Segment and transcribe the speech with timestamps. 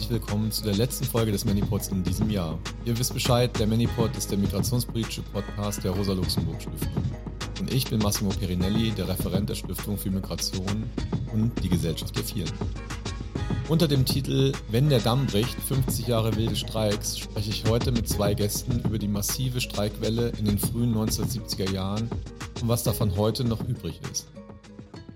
[0.00, 2.58] Herzlich willkommen zu der letzten Folge des Manipods in diesem Jahr.
[2.86, 7.04] Ihr wisst Bescheid, der Manipod ist der migrationspolitische Podcast der Rosa-Luxemburg-Stiftung.
[7.60, 10.88] Und ich bin Massimo Perinelli, der Referent der Stiftung für Migration
[11.34, 12.50] und die Gesellschaft der Vielen.
[13.68, 18.08] Unter dem Titel Wenn der Damm bricht, 50 Jahre wilde Streiks, spreche ich heute mit
[18.08, 22.08] zwei Gästen über die massive Streikwelle in den frühen 1970er Jahren
[22.62, 24.28] und was davon heute noch übrig ist.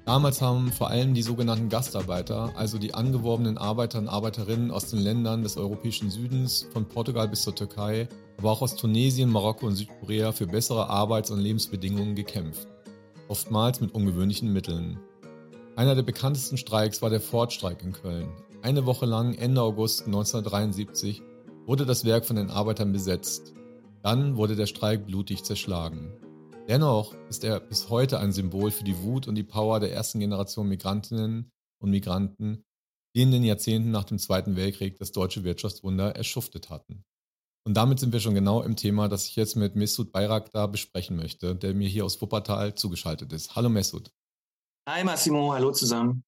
[0.04, 4.98] Damals haben vor allem die sogenannten Gastarbeiter, also die angeworbenen Arbeiter und Arbeiterinnen aus den
[4.98, 9.76] Ländern des europäischen Südens, von Portugal bis zur Türkei, aber auch aus Tunesien, Marokko und
[9.76, 12.68] Südkorea für bessere Arbeits- und Lebensbedingungen gekämpft.
[13.28, 14.98] Oftmals mit ungewöhnlichen Mitteln.
[15.74, 18.28] Einer der bekanntesten Streiks war der Ford-Streik in Köln.
[18.60, 21.22] Eine Woche lang, Ende August 1973,
[21.64, 23.54] wurde das Werk von den Arbeitern besetzt.
[24.02, 26.12] Dann wurde der Streik blutig zerschlagen.
[26.66, 30.18] Dennoch ist er bis heute ein Symbol für die Wut und die Power der ersten
[30.18, 32.64] Generation Migrantinnen und Migranten,
[33.14, 37.04] die in den Jahrzehnten nach dem Zweiten Weltkrieg das deutsche Wirtschaftswunder erschuftet hatten.
[37.66, 41.16] Und damit sind wir schon genau im Thema, das ich jetzt mit Mesut Bayraktar besprechen
[41.16, 43.54] möchte, der mir hier aus Wuppertal zugeschaltet ist.
[43.56, 44.10] Hallo Mesut.
[44.88, 46.24] Hi Massimo, hallo zusammen.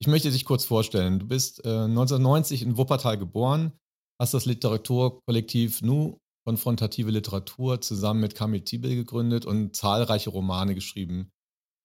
[0.00, 1.20] Ich möchte dich kurz vorstellen.
[1.20, 3.72] Du bist äh, 1990 in Wuppertal geboren,
[4.20, 11.32] hast das Literaturkollektiv Nu konfrontative Literatur zusammen mit Kamil Tibel gegründet und zahlreiche Romane geschrieben.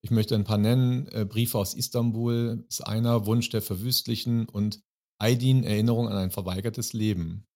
[0.04, 1.08] Ich möchte ein paar nennen.
[1.08, 4.80] Äh, Briefe aus Istanbul ist einer, Wunsch der Verwüstlichen und
[5.20, 7.48] Aydin, Erinnerung an ein verweigertes Leben.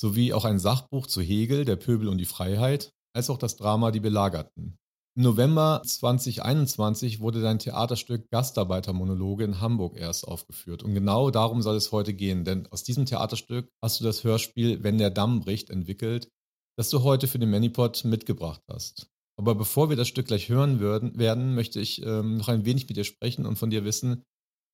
[0.00, 3.90] Sowie auch ein Sachbuch zu Hegel, Der Pöbel und die Freiheit, als auch das Drama
[3.90, 4.78] Die Belagerten.
[5.16, 10.82] Im November 2021 wurde dein Theaterstück Gastarbeitermonologe in Hamburg erst aufgeführt.
[10.82, 14.82] Und genau darum soll es heute gehen, denn aus diesem Theaterstück hast du das Hörspiel
[14.82, 16.30] Wenn der Damm bricht entwickelt,
[16.78, 19.10] das du heute für den Manipod mitgebracht hast.
[19.36, 22.88] Aber bevor wir das Stück gleich hören würden, werden, möchte ich ähm, noch ein wenig
[22.88, 24.22] mit dir sprechen und von dir wissen,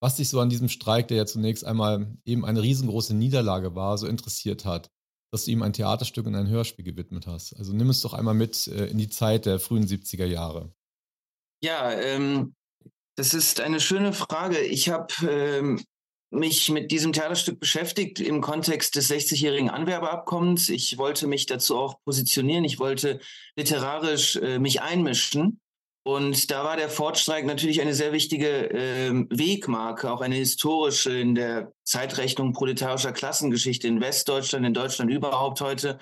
[0.01, 3.97] was dich so an diesem Streik, der ja zunächst einmal eben eine riesengroße Niederlage war,
[3.97, 4.91] so interessiert hat,
[5.31, 7.55] dass du ihm ein Theaterstück und ein Hörspiel gewidmet hast.
[7.57, 10.71] Also nimm es doch einmal mit äh, in die Zeit der frühen 70er Jahre.
[11.63, 12.53] Ja, ähm,
[13.17, 14.59] das ist eine schöne Frage.
[14.59, 15.83] Ich habe ähm,
[16.31, 20.69] mich mit diesem Theaterstück beschäftigt im Kontext des 60-jährigen Anwerbeabkommens.
[20.69, 22.63] Ich wollte mich dazu auch positionieren.
[22.63, 23.19] Ich wollte
[23.55, 25.59] literarisch äh, mich einmischen.
[26.07, 31.33] Und da war der Fortstreik natürlich eine sehr wichtige äh, Wegmarke, auch eine historische in
[31.33, 35.97] der Zeitrechnung proletarischer Klassengeschichte in Westdeutschland, in Deutschland überhaupt heute,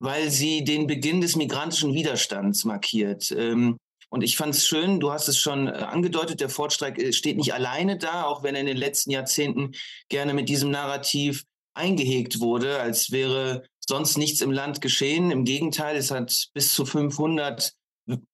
[0.00, 3.30] weil sie den Beginn des migrantischen Widerstands markiert.
[3.30, 3.78] Ähm,
[4.10, 7.36] und ich fand es schön, du hast es schon äh, angedeutet, der Fortstreik äh, steht
[7.36, 9.72] nicht alleine da, auch wenn er in den letzten Jahrzehnten
[10.08, 15.30] gerne mit diesem Narrativ eingehegt wurde, als wäre sonst nichts im Land geschehen.
[15.30, 17.72] Im Gegenteil, es hat bis zu 500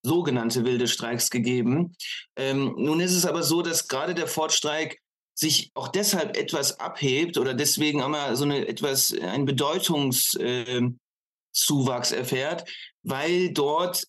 [0.02, 1.96] sogenannte wilde Streiks gegeben.
[2.36, 5.00] Ähm, nun ist es aber so, dass gerade der Fortstreik
[5.36, 12.70] sich auch deshalb etwas abhebt oder deswegen einmal so eine etwas ein Bedeutungszuwachs äh, erfährt,
[13.02, 14.04] weil dort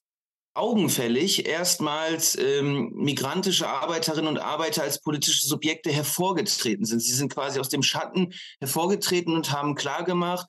[0.55, 7.01] augenfällig erstmals ähm, migrantische Arbeiterinnen und Arbeiter als politische Subjekte hervorgetreten sind.
[7.01, 10.47] Sie sind quasi aus dem Schatten hervorgetreten und haben klargemacht,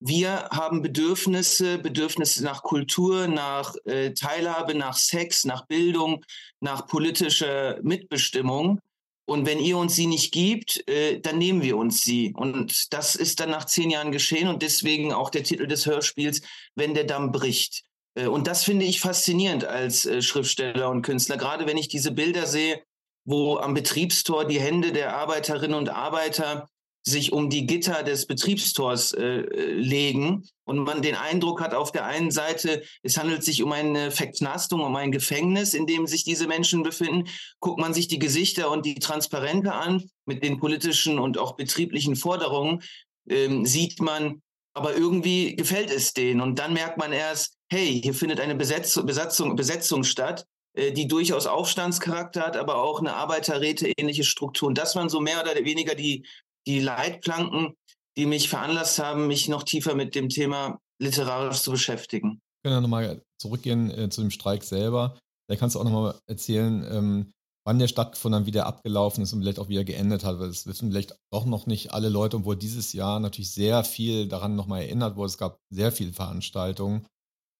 [0.00, 6.24] wir haben Bedürfnisse, Bedürfnisse nach Kultur, nach äh, Teilhabe, nach Sex, nach Bildung,
[6.60, 8.78] nach politischer Mitbestimmung.
[9.24, 12.32] Und wenn ihr uns sie nicht gibt, äh, dann nehmen wir uns sie.
[12.36, 16.42] Und das ist dann nach zehn Jahren geschehen und deswegen auch der Titel des Hörspiels,
[16.76, 17.82] wenn der Damm bricht.
[18.18, 22.12] Äh, und das finde ich faszinierend als äh, Schriftsteller und Künstler, gerade wenn ich diese
[22.12, 22.82] Bilder sehe,
[23.24, 26.68] wo am Betriebstor die Hände der Arbeiterinnen und Arbeiter
[27.04, 32.04] sich um die Gitter des Betriebstors äh, legen und man den Eindruck hat, auf der
[32.04, 36.46] einen Seite, es handelt sich um eine Verknastung, um ein Gefängnis, in dem sich diese
[36.46, 37.28] Menschen befinden.
[37.60, 42.16] Guckt man sich die Gesichter und die Transparente an mit den politischen und auch betrieblichen
[42.16, 42.82] Forderungen,
[43.30, 44.42] ähm, sieht man,
[44.78, 46.40] aber irgendwie gefällt es denen.
[46.40, 51.08] Und dann merkt man erst, hey, hier findet eine Besetzung, Besatzung, Besetzung statt, äh, die
[51.08, 54.68] durchaus Aufstandscharakter hat, aber auch eine Arbeiterräte-ähnliche Struktur.
[54.68, 56.24] Und das waren so mehr oder weniger die,
[56.66, 57.74] die Leitplanken,
[58.16, 62.40] die mich veranlasst haben, mich noch tiefer mit dem Thema literarisch zu beschäftigen.
[62.62, 65.18] Wir können nochmal zurückgehen äh, zu dem Streik selber.
[65.48, 67.32] Da kannst du auch nochmal erzählen, ähm,
[67.68, 70.48] wann der stattgefunden hat, wie der abgelaufen ist und vielleicht auch wieder geendet hat, weil
[70.48, 74.56] es wissen vielleicht auch noch nicht alle Leute, obwohl dieses Jahr natürlich sehr viel daran
[74.56, 75.26] nochmal erinnert wurde.
[75.26, 77.06] Es gab sehr viele Veranstaltungen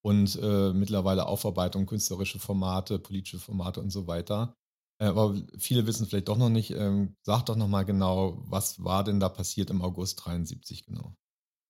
[0.02, 4.54] und äh, mittlerweile Aufarbeitung, künstlerische Formate, politische Formate und so weiter.
[4.98, 6.70] Äh, aber viele wissen vielleicht doch noch nicht.
[6.70, 11.12] Ähm, sag doch noch mal genau, was war denn da passiert im August 73 genau?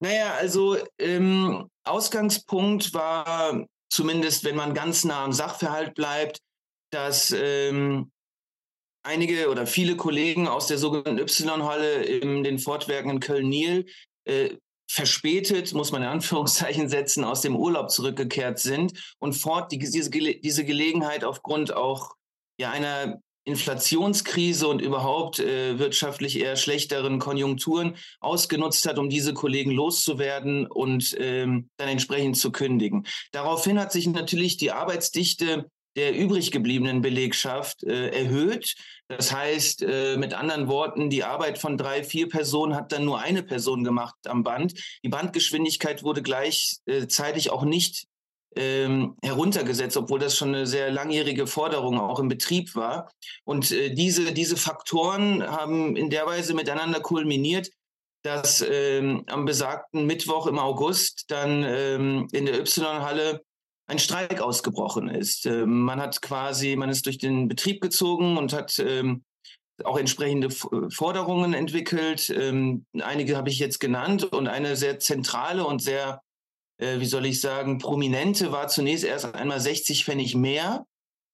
[0.01, 6.39] Naja, also ähm, Ausgangspunkt war zumindest, wenn man ganz nah am Sachverhalt bleibt,
[6.93, 8.09] dass ähm,
[9.09, 13.87] einige oder viele Kollegen aus der sogenannten Y-Halle in den Fortwerken in Köln-Niel
[14.25, 14.51] äh,
[14.89, 20.09] verspätet, muss man in Anführungszeichen setzen, aus dem Urlaub zurückgekehrt sind und fort die, diese,
[20.09, 22.15] diese Gelegenheit aufgrund auch
[22.59, 29.71] ja, einer Inflationskrise und überhaupt äh, wirtschaftlich eher schlechteren Konjunkturen ausgenutzt hat, um diese Kollegen
[29.71, 33.07] loszuwerden und ähm, dann entsprechend zu kündigen.
[33.31, 35.65] Daraufhin hat sich natürlich die Arbeitsdichte
[35.95, 38.75] der übrig gebliebenen Belegschaft äh, erhöht.
[39.07, 43.19] Das heißt, äh, mit anderen Worten, die Arbeit von drei, vier Personen hat dann nur
[43.19, 44.73] eine Person gemacht am Band.
[45.03, 48.05] Die Bandgeschwindigkeit wurde gleichzeitig auch nicht
[48.55, 53.11] ähm, heruntergesetzt, obwohl das schon eine sehr langjährige Forderung auch im Betrieb war.
[53.43, 57.69] Und äh, diese, diese Faktoren haben in der Weise miteinander kulminiert,
[58.23, 63.41] dass ähm, am besagten Mittwoch im August dann ähm, in der Y-Halle
[63.89, 65.45] ein Streik ausgebrochen ist.
[65.45, 69.23] Ähm, man hat quasi, man ist durch den Betrieb gezogen und hat ähm,
[69.83, 72.29] auch entsprechende Forderungen entwickelt.
[72.29, 76.21] Ähm, einige habe ich jetzt genannt und eine sehr zentrale und sehr
[76.79, 80.85] äh, wie soll ich sagen, prominente war zunächst erst einmal 60 Pfennig mehr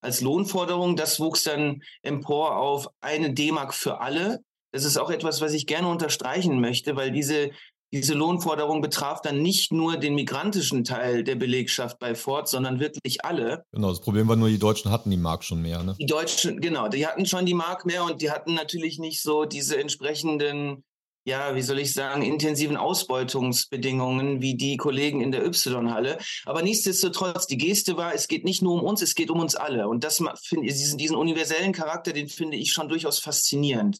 [0.01, 0.95] als Lohnforderung.
[0.95, 4.43] Das wuchs dann empor auf eine D-Mark für alle.
[4.71, 7.51] Das ist auch etwas, was ich gerne unterstreichen möchte, weil diese,
[7.95, 13.23] diese Lohnforderung betraf dann nicht nur den migrantischen Teil der Belegschaft bei Ford, sondern wirklich
[13.23, 13.63] alle.
[13.71, 15.81] Genau, das Problem war nur, die Deutschen hatten die Mark schon mehr.
[15.81, 15.95] Ne?
[15.97, 19.45] Die Deutschen, genau, die hatten schon die Mark mehr und die hatten natürlich nicht so
[19.45, 20.83] diese entsprechenden
[21.27, 26.19] ja, wie soll ich sagen, intensiven Ausbeutungsbedingungen wie die Kollegen in der Y-Halle.
[26.45, 29.55] Aber nichtsdestotrotz, die Geste war, es geht nicht nur um uns, es geht um uns
[29.55, 29.87] alle.
[29.87, 33.97] Und das finde diesen, diesen universellen Charakter, den finde ich schon durchaus faszinierend.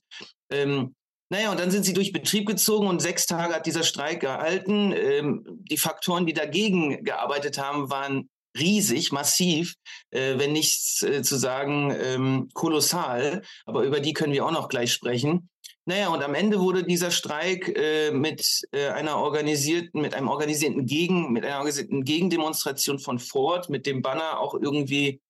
[0.51, 0.93] Ähm,
[1.29, 4.91] naja, und dann sind sie durch Betrieb gezogen und sechs Tage hat dieser Streik gehalten.
[4.91, 9.75] Ähm, die Faktoren, die dagegen gearbeitet haben, waren riesig, massiv,
[10.11, 13.41] äh, wenn nichts äh, zu sagen, ähm, kolossal.
[13.65, 15.49] Aber über die können wir auch noch gleich sprechen.
[15.87, 20.85] Naja, und am Ende wurde dieser Streik äh, mit äh, einer organisierten, mit einem organisierten
[20.85, 25.21] Gegen, mit einer organisierten Gegendemonstration von Ford, mit dem Banner auch irgendwie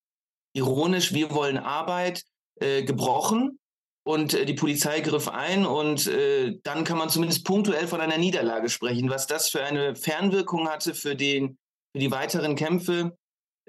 [0.53, 2.23] ironisch, wir wollen Arbeit,
[2.61, 3.59] äh, gebrochen.
[4.05, 8.17] Und äh, die Polizei griff ein und äh, dann kann man zumindest punktuell von einer
[8.17, 9.09] Niederlage sprechen.
[9.09, 11.57] Was das für eine Fernwirkung hatte für, den,
[11.91, 13.17] für die weiteren Kämpfe,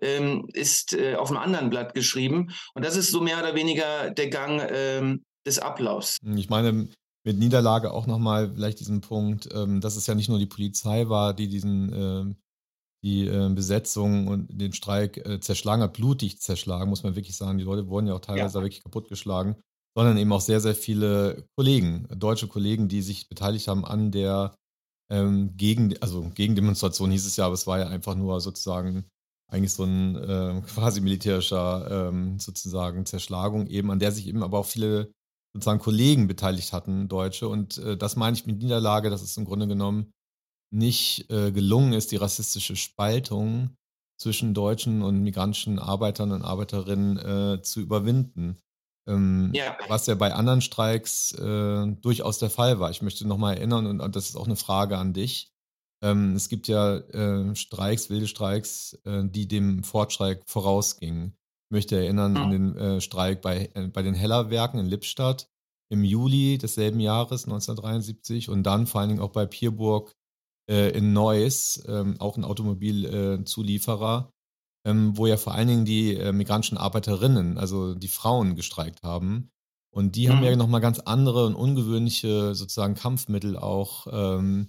[0.02, 2.52] ähm, ist äh, auf einem anderen Blatt geschrieben.
[2.74, 6.18] Und das ist so mehr oder weniger der Gang ähm, des Ablaufs.
[6.36, 6.88] Ich meine,
[7.24, 11.08] mit Niederlage auch nochmal vielleicht diesen Punkt, ähm, dass es ja nicht nur die Polizei
[11.08, 12.36] war, die diesen ähm,
[13.02, 17.58] die äh, Besetzung und den Streik äh, zerschlagen hat, blutig zerschlagen, muss man wirklich sagen.
[17.58, 18.62] Die Leute wurden ja auch teilweise ja.
[18.62, 19.56] wirklich kaputtgeschlagen,
[19.96, 24.54] sondern eben auch sehr, sehr viele Kollegen, deutsche Kollegen, die sich beteiligt haben an der
[25.10, 29.06] ähm, Gegen, also Gegendemonstration hieß es ja, aber es war ja einfach nur sozusagen
[29.50, 34.58] eigentlich so ein äh, quasi militärischer ähm, sozusagen Zerschlagung eben, an der sich eben aber
[34.58, 35.10] auch viele
[35.54, 37.48] sozusagen Kollegen beteiligt hatten, Deutsche.
[37.48, 40.12] Und äh, das meine ich mit Niederlage, dass es im Grunde genommen
[40.70, 43.70] nicht äh, gelungen ist, die rassistische Spaltung
[44.20, 48.58] zwischen deutschen und migrantischen Arbeitern und Arbeiterinnen äh, zu überwinden.
[49.06, 49.76] Ähm, ja.
[49.88, 52.90] Was ja bei anderen Streiks äh, durchaus der Fall war.
[52.90, 55.52] Ich möchte nochmal erinnern, und, und, das ist auch eine Frage an dich.
[56.02, 61.36] Ähm, es gibt ja äh, Streiks, wilde Streiks, äh, die dem Fortstreik vorausgingen
[61.70, 62.36] möchte erinnern mhm.
[62.36, 65.48] an den äh, Streik bei, äh, bei den Hellerwerken in Lippstadt
[65.88, 70.14] im Juli desselben Jahres 1973 und dann vor allen Dingen auch bei Pierburg
[70.68, 74.32] äh, in Neuss, ähm, auch ein Automobilzulieferer,
[74.86, 79.50] ähm, wo ja vor allen Dingen die äh, migrantischen Arbeiterinnen, also die Frauen, gestreikt haben.
[79.90, 80.32] Und die mhm.
[80.32, 84.68] haben ja nochmal ganz andere und ungewöhnliche sozusagen Kampfmittel auch ähm,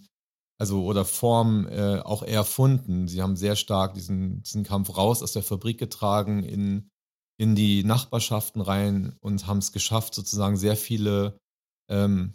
[0.59, 3.07] also oder Form äh, auch erfunden.
[3.07, 6.89] Sie haben sehr stark diesen, diesen Kampf raus aus der Fabrik getragen in,
[7.37, 11.37] in die Nachbarschaften rein und haben es geschafft, sozusagen sehr viele
[11.89, 12.33] ähm,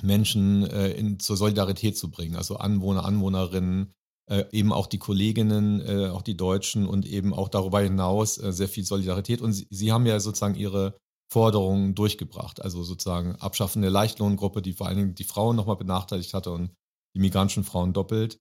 [0.00, 2.36] Menschen äh, in, zur Solidarität zu bringen.
[2.36, 3.92] Also Anwohner, Anwohnerinnen,
[4.28, 8.52] äh, eben auch die Kolleginnen, äh, auch die Deutschen und eben auch darüber hinaus äh,
[8.52, 9.40] sehr viel Solidarität.
[9.40, 10.96] Und sie, sie haben ja sozusagen ihre
[11.30, 12.62] Forderungen durchgebracht.
[12.62, 16.72] Also sozusagen Abschaffen der Leichtlohngruppe, die vor allen Dingen die Frauen nochmal benachteiligt hatte und
[17.14, 18.38] die migrantischen Frauen doppelt.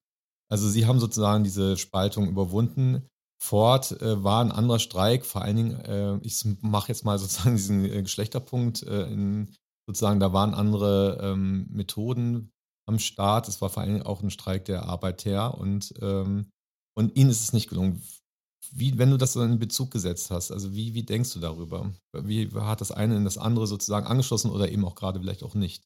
[0.50, 3.08] Also sie haben sozusagen diese Spaltung überwunden.
[3.42, 7.56] Ford äh, war ein anderer Streik, vor allen Dingen, äh, ich mache jetzt mal sozusagen
[7.56, 9.52] diesen äh, Geschlechterpunkt, in,
[9.88, 12.52] sozusagen, da waren andere ähm, Methoden
[12.86, 13.48] am Start.
[13.48, 16.52] Es war vor Dingen auch ein Streik der Arbeiter und, ähm,
[16.96, 18.02] und ihnen ist es nicht gelungen.
[18.72, 21.94] Wie, wenn du das so in Bezug gesetzt hast, also wie, wie denkst du darüber?
[22.14, 25.54] Wie hat das eine in das andere sozusagen angeschlossen oder eben auch gerade vielleicht auch
[25.54, 25.84] nicht?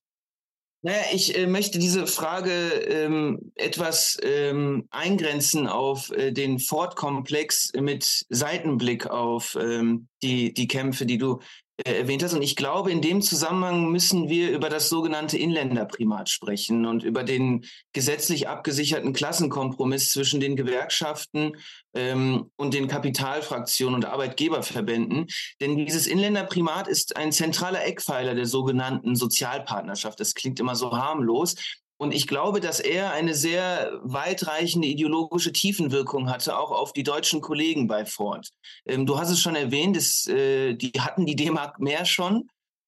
[0.81, 8.25] Naja, ich äh, möchte diese Frage ähm, etwas ähm, eingrenzen auf äh, den Ford-Komplex mit
[8.29, 11.41] Seitenblick auf ähm, die, die Kämpfe, die du
[11.85, 12.33] erwähnt hast.
[12.33, 17.23] Und ich glaube, in dem Zusammenhang müssen wir über das sogenannte Inländerprimat sprechen und über
[17.23, 21.57] den gesetzlich abgesicherten Klassenkompromiss zwischen den Gewerkschaften
[21.93, 25.27] ähm, und den Kapitalfraktionen und Arbeitgeberverbänden.
[25.61, 30.19] Denn dieses Inländerprimat ist ein zentraler Eckpfeiler der sogenannten Sozialpartnerschaft.
[30.19, 31.55] Das klingt immer so harmlos.
[32.01, 37.41] Und ich glaube, dass er eine sehr weitreichende ideologische Tiefenwirkung hatte, auch auf die deutschen
[37.41, 38.47] Kollegen bei Ford.
[38.85, 42.47] Ähm, du hast es schon erwähnt, es, äh, die hatten die D-Mark mehr schon.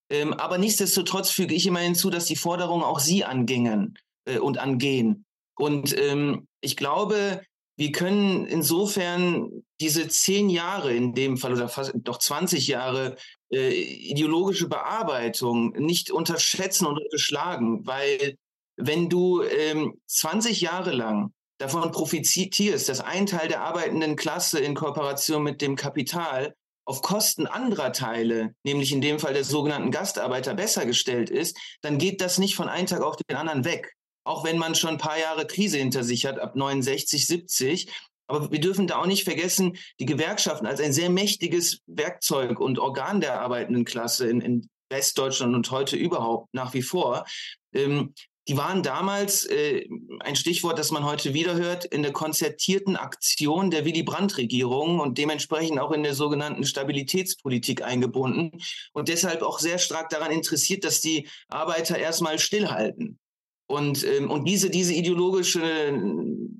[0.09, 4.57] Ähm, aber nichtsdestotrotz füge ich immer hinzu, dass die Forderungen auch sie angingen äh, und
[4.57, 5.25] angehen.
[5.57, 7.41] Und ähm, ich glaube,
[7.77, 13.17] wir können insofern diese zehn Jahre in dem Fall oder fast doch 20 Jahre
[13.51, 18.37] äh, ideologische Bearbeitung nicht unterschätzen und unterschlagen, weil
[18.81, 24.75] wenn du ähm, 20 Jahre lang davon profitierst, dass ein Teil der arbeitenden Klasse in
[24.75, 30.55] Kooperation mit dem Kapital auf Kosten anderer Teile, nämlich in dem Fall der sogenannten Gastarbeiter,
[30.55, 33.93] besser gestellt ist, dann geht das nicht von einem Tag auf den anderen weg.
[34.23, 37.91] Auch wenn man schon ein paar Jahre Krise hinter sich hat, ab 69, 70.
[38.27, 42.79] Aber wir dürfen da auch nicht vergessen, die Gewerkschaften als ein sehr mächtiges Werkzeug und
[42.79, 47.25] Organ der arbeitenden Klasse in, in Westdeutschland und heute überhaupt nach wie vor,
[47.73, 48.13] ähm,
[48.51, 49.87] die waren damals äh,
[50.19, 55.17] ein Stichwort, das man heute wieder hört, in der konzertierten Aktion der Willy Brandt-Regierung und
[55.17, 58.51] dementsprechend auch in der sogenannten Stabilitätspolitik eingebunden
[58.91, 63.19] und deshalb auch sehr stark daran interessiert, dass die Arbeiter erstmal stillhalten.
[63.67, 65.61] Und, ähm, und diese, diese ideologische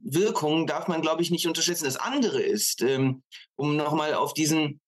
[0.02, 1.84] Wirkung darf man, glaube ich, nicht unterschätzen.
[1.84, 3.22] Das andere ist, ähm,
[3.58, 4.80] um nochmal auf diesen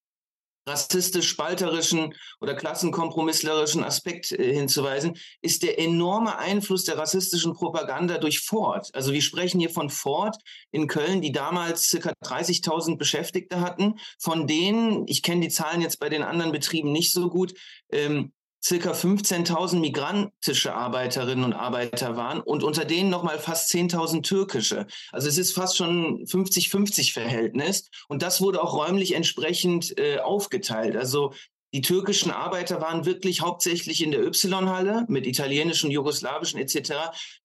[0.65, 8.89] rassistisch-spalterischen oder klassenkompromisslerischen Aspekt äh, hinzuweisen, ist der enorme Einfluss der rassistischen Propaganda durch Ford.
[8.93, 10.37] Also wir sprechen hier von Ford
[10.71, 15.99] in Köln, die damals circa 30.000 Beschäftigte hatten, von denen, ich kenne die Zahlen jetzt
[15.99, 17.53] bei den anderen Betrieben nicht so gut,
[17.91, 18.31] ähm,
[18.63, 24.87] circa 15.000 migrantische Arbeiterinnen und Arbeiter waren und unter denen nochmal fast 10.000 türkische.
[25.11, 30.95] Also es ist fast schon 50-50 Verhältnis und das wurde auch räumlich entsprechend äh, aufgeteilt.
[30.95, 31.33] Also
[31.73, 36.93] die türkischen Arbeiter waren wirklich hauptsächlich in der Y-Halle mit italienischen, jugoslawischen etc.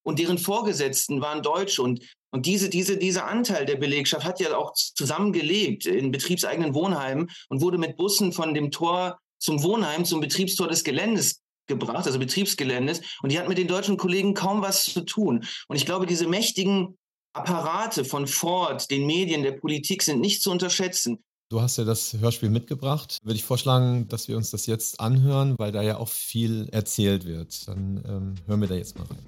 [0.02, 1.82] Und deren Vorgesetzten waren Deutsche.
[1.82, 7.30] Und, und diese, diese, dieser Anteil der Belegschaft hat ja auch zusammengelebt in betriebseigenen Wohnheimen
[7.48, 12.18] und wurde mit Bussen von dem Tor zum Wohnheim, zum Betriebstor des Geländes gebracht, also
[12.18, 13.00] Betriebsgeländes.
[13.23, 15.45] Und die hat mit den deutschen Kollegen kaum was zu tun.
[15.68, 16.99] Und ich glaube, diese mächtigen
[17.35, 21.23] Apparate von Ford, den Medien, der Politik sind nicht zu unterschätzen.
[21.50, 23.18] Du hast ja das Hörspiel mitgebracht.
[23.23, 27.25] Würde ich vorschlagen, dass wir uns das jetzt anhören, weil da ja auch viel erzählt
[27.25, 27.66] wird.
[27.68, 29.26] Dann ähm, hören wir da jetzt mal rein.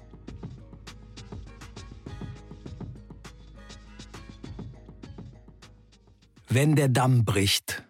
[6.47, 7.83] Wenn der Damm bricht.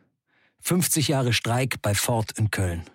[0.71, 2.85] 50 Jahre Streik bei Ford in Köln.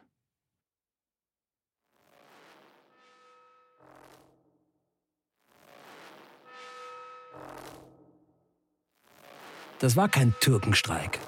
[9.78, 11.18] Das war kein Türkenstreik.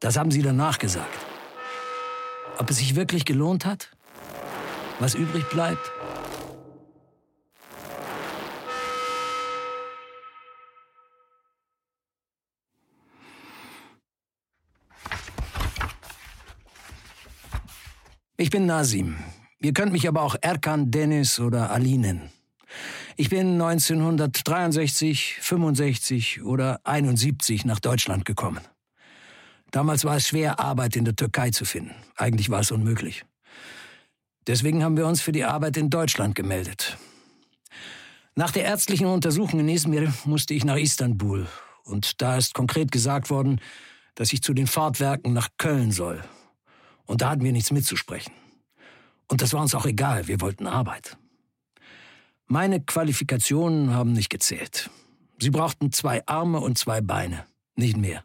[0.00, 1.14] Das haben sie danach gesagt.
[2.56, 3.94] Ob es sich wirklich gelohnt hat?
[4.98, 5.92] Was übrig bleibt?
[18.38, 19.16] Ich bin Nasim.
[19.60, 22.30] Ihr könnt mich aber auch Erkan, Dennis oder Ali nennen.
[23.16, 28.60] Ich bin 1963, 65 oder 71 nach Deutschland gekommen.
[29.70, 31.94] Damals war es schwer, Arbeit in der Türkei zu finden.
[32.14, 33.24] Eigentlich war es unmöglich.
[34.46, 36.98] Deswegen haben wir uns für die Arbeit in Deutschland gemeldet.
[38.34, 41.46] Nach der ärztlichen Untersuchung in Izmir musste ich nach Istanbul.
[41.84, 43.62] Und da ist konkret gesagt worden,
[44.14, 46.22] dass ich zu den Fahrtwerken nach Köln soll,
[47.06, 48.32] und da hatten wir nichts mitzusprechen.
[49.28, 51.16] Und das war uns auch egal, wir wollten Arbeit.
[52.46, 54.90] Meine Qualifikationen haben nicht gezählt.
[55.40, 57.44] Sie brauchten zwei Arme und zwei Beine,
[57.74, 58.22] nicht mehr.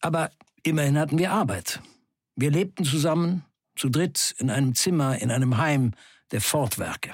[0.00, 0.30] Aber
[0.62, 1.80] immerhin hatten wir Arbeit.
[2.36, 3.44] Wir lebten zusammen,
[3.76, 5.92] zu dritt, in einem Zimmer, in einem Heim
[6.32, 7.12] der Fortwerke.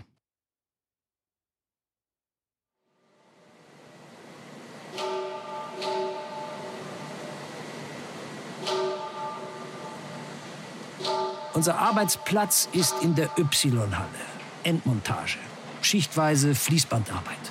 [11.57, 14.27] Unser Arbeitsplatz ist in der Y-Halle.
[14.63, 15.39] Endmontage.
[15.81, 17.51] Schichtweise Fließbandarbeit.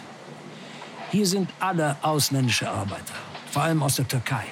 [1.10, 3.16] Hier sind alle ausländische Arbeiter,
[3.50, 4.44] vor allem aus der Türkei.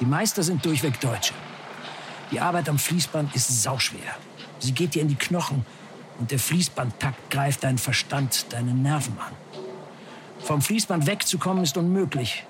[0.00, 1.32] Die Meister sind durchweg Deutsche.
[2.30, 4.16] Die Arbeit am Fließband ist sauschwer.
[4.58, 5.64] Sie geht dir in die Knochen
[6.18, 9.32] und der Fließbandtakt greift deinen Verstand, deine Nerven an.
[10.40, 12.44] Vom Fließband wegzukommen ist unmöglich,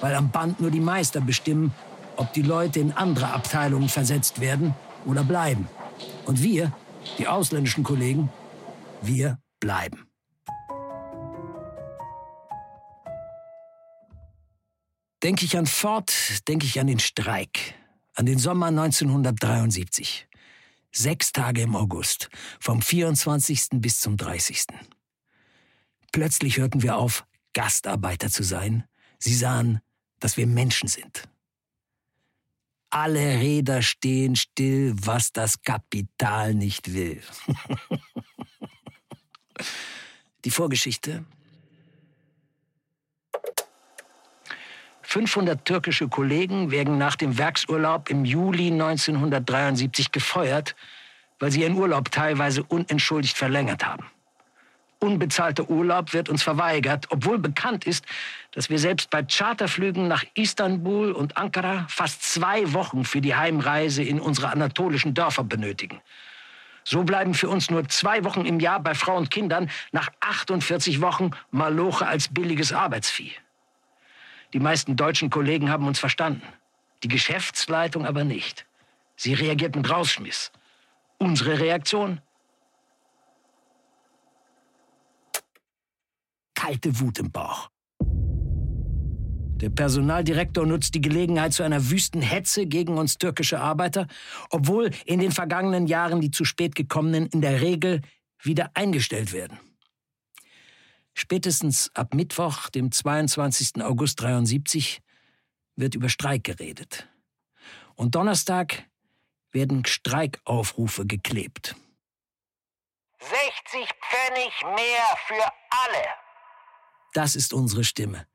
[0.00, 1.74] weil am Band nur die Meister bestimmen,
[2.16, 5.68] ob die Leute in andere Abteilungen versetzt werden oder bleiben.
[6.26, 6.72] Und wir,
[7.18, 8.30] die ausländischen Kollegen,
[9.00, 10.06] wir bleiben.
[15.22, 16.12] Denke ich an Ford,
[16.48, 17.74] denke ich an den Streik,
[18.14, 20.26] an den Sommer 1973.
[20.90, 22.28] Sechs Tage im August,
[22.60, 23.68] vom 24.
[23.74, 24.66] bis zum 30.
[26.10, 28.84] Plötzlich hörten wir auf, Gastarbeiter zu sein.
[29.18, 29.80] Sie sahen,
[30.18, 31.28] dass wir Menschen sind.
[32.94, 37.22] Alle Räder stehen still, was das Kapital nicht will.
[40.44, 41.24] Die Vorgeschichte.
[45.00, 50.76] 500 türkische Kollegen werden nach dem Werksurlaub im Juli 1973 gefeuert,
[51.38, 54.04] weil sie ihren Urlaub teilweise unentschuldigt verlängert haben.
[55.02, 58.04] Unbezahlter Urlaub wird uns verweigert, obwohl bekannt ist,
[58.52, 64.04] dass wir selbst bei Charterflügen nach Istanbul und Ankara fast zwei Wochen für die Heimreise
[64.04, 66.00] in unsere anatolischen Dörfer benötigen.
[66.84, 71.00] So bleiben für uns nur zwei Wochen im Jahr bei Frau und Kindern nach 48
[71.00, 73.32] Wochen Maloche als billiges Arbeitsvieh.
[74.52, 76.46] Die meisten deutschen Kollegen haben uns verstanden,
[77.02, 78.66] die Geschäftsleitung aber nicht.
[79.16, 80.52] Sie reagiert mit Rausschmiss.
[81.18, 82.20] Unsere Reaktion?
[86.62, 87.70] Kalte Wut im Bauch.
[89.60, 94.06] Der Personaldirektor nutzt die Gelegenheit zu einer wüsten Hetze gegen uns türkische Arbeiter,
[94.48, 98.00] obwohl in den vergangenen Jahren die zu spät gekommenen in der Regel
[98.40, 99.58] wieder eingestellt werden.
[101.14, 103.82] Spätestens ab Mittwoch, dem 22.
[103.82, 105.00] August 73,
[105.74, 107.08] wird über Streik geredet.
[107.96, 108.84] Und Donnerstag
[109.50, 111.74] werden Streikaufrufe geklebt.
[113.18, 116.21] 60 Pfennig mehr für alle.
[117.12, 118.26] Das ist unsere Stimme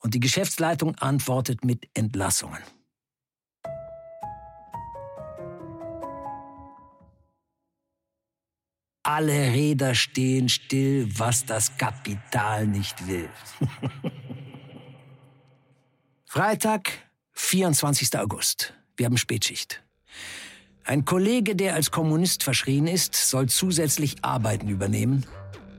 [0.00, 2.62] und die Geschäftsleitung antwortet mit Entlassungen.
[9.02, 13.28] Alle Räder stehen still, was das Kapital nicht will.
[16.26, 16.92] Freitag,
[17.32, 18.18] 24.
[18.18, 18.74] August.
[18.96, 19.82] Wir haben Spätschicht.
[20.84, 25.26] Ein Kollege, der als Kommunist verschrien ist, soll zusätzlich Arbeiten übernehmen.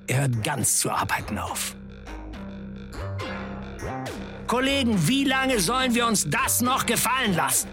[0.08, 1.76] Er hört ganz zu arbeiten auf.
[4.52, 7.70] Kollegen, wie lange sollen wir uns das noch gefallen lassen?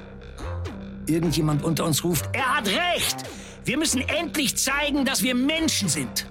[1.08, 3.16] Irgendjemand unter uns ruft, er hat recht!
[3.64, 6.28] Wir müssen endlich zeigen, dass wir Menschen sind.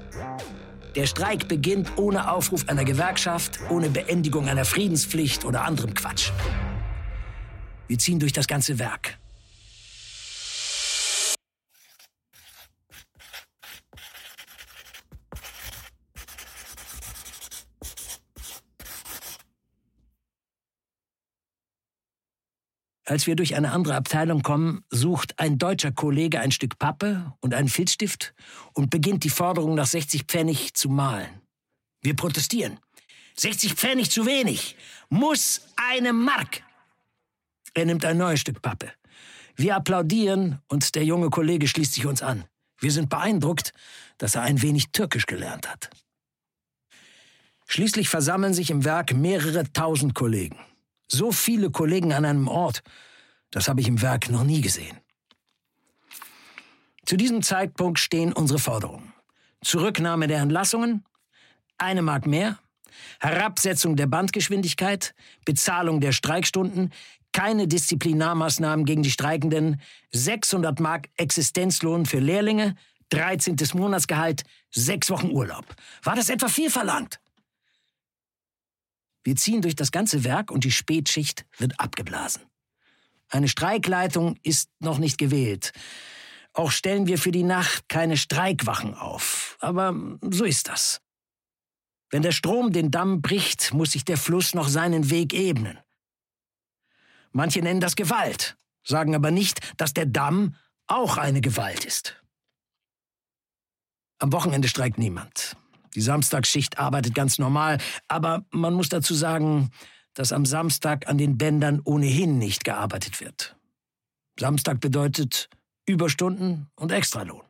[0.95, 6.31] Der Streik beginnt ohne Aufruf einer Gewerkschaft, ohne Beendigung einer Friedenspflicht oder anderem Quatsch.
[7.89, 9.17] Wir ziehen durch das ganze Werk.
[23.07, 27.53] Als wir durch eine andere Abteilung kommen, sucht ein deutscher Kollege ein Stück Pappe und
[27.53, 28.33] einen Filzstift
[28.73, 31.41] und beginnt die Forderung nach 60 Pfennig zu malen.
[32.01, 32.79] Wir protestieren.
[33.37, 34.75] 60 Pfennig zu wenig.
[35.07, 36.63] Muss eine Mark.
[37.73, 38.91] Er nimmt ein neues Stück Pappe.
[39.55, 42.43] Wir applaudieren und der junge Kollege schließt sich uns an.
[42.77, 43.71] Wir sind beeindruckt,
[44.17, 45.89] dass er ein wenig Türkisch gelernt hat.
[47.67, 50.57] Schließlich versammeln sich im Werk mehrere tausend Kollegen.
[51.07, 52.83] So viele Kollegen an einem Ort,
[53.51, 54.97] das habe ich im Werk noch nie gesehen.
[57.05, 59.13] Zu diesem Zeitpunkt stehen unsere Forderungen.
[59.63, 61.05] Zurücknahme der Entlassungen,
[61.77, 62.59] eine Mark mehr,
[63.19, 65.15] Herabsetzung der Bandgeschwindigkeit,
[65.45, 66.91] Bezahlung der Streikstunden,
[67.31, 72.75] keine Disziplinarmaßnahmen gegen die Streikenden, 600 Mark Existenzlohn für Lehrlinge,
[73.09, 73.55] 13.
[73.73, 75.65] Monatsgehalt, sechs Wochen Urlaub.
[76.03, 77.19] War das etwa viel verlangt?
[79.27, 82.43] Wir ziehen durch das ganze Werk und die Spätschicht wird abgeblasen.
[83.27, 85.73] Eine Streikleitung ist noch nicht gewählt.
[86.53, 89.57] Auch stellen wir für die Nacht keine Streikwachen auf.
[89.59, 91.01] Aber so ist das.
[92.09, 95.77] Wenn der Strom den Damm bricht, muss sich der Fluss noch seinen Weg ebnen.
[97.33, 100.55] Manche nennen das Gewalt, sagen aber nicht, dass der Damm
[100.87, 102.15] auch eine Gewalt ist.
[104.19, 105.57] Am Wochenende streikt niemand.
[105.97, 109.71] Die Samstagsschicht arbeitet ganz normal, aber man muss dazu sagen,
[110.13, 113.55] dass am Samstag an den Bändern ohnehin nicht gearbeitet wird.
[114.39, 115.49] Samstag bedeutet
[115.87, 117.41] Überstunden und Extralohn.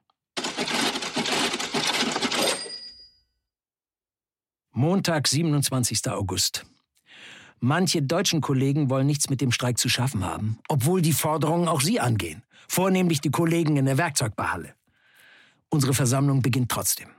[4.72, 6.10] Montag, 27.
[6.10, 6.66] August.
[7.60, 11.82] Manche deutschen Kollegen wollen nichts mit dem Streik zu schaffen haben, obwohl die Forderungen auch
[11.82, 14.74] sie angehen, vornehmlich die Kollegen in der Werkzeugbehalle.
[15.68, 17.17] Unsere Versammlung beginnt trotzdem.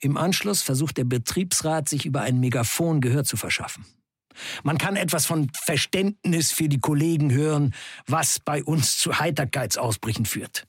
[0.00, 3.84] Im Anschluss versucht der Betriebsrat, sich über ein Megafon Gehör zu verschaffen.
[4.62, 7.74] Man kann etwas von Verständnis für die Kollegen hören,
[8.06, 10.66] was bei uns zu Heiterkeitsausbrüchen führt.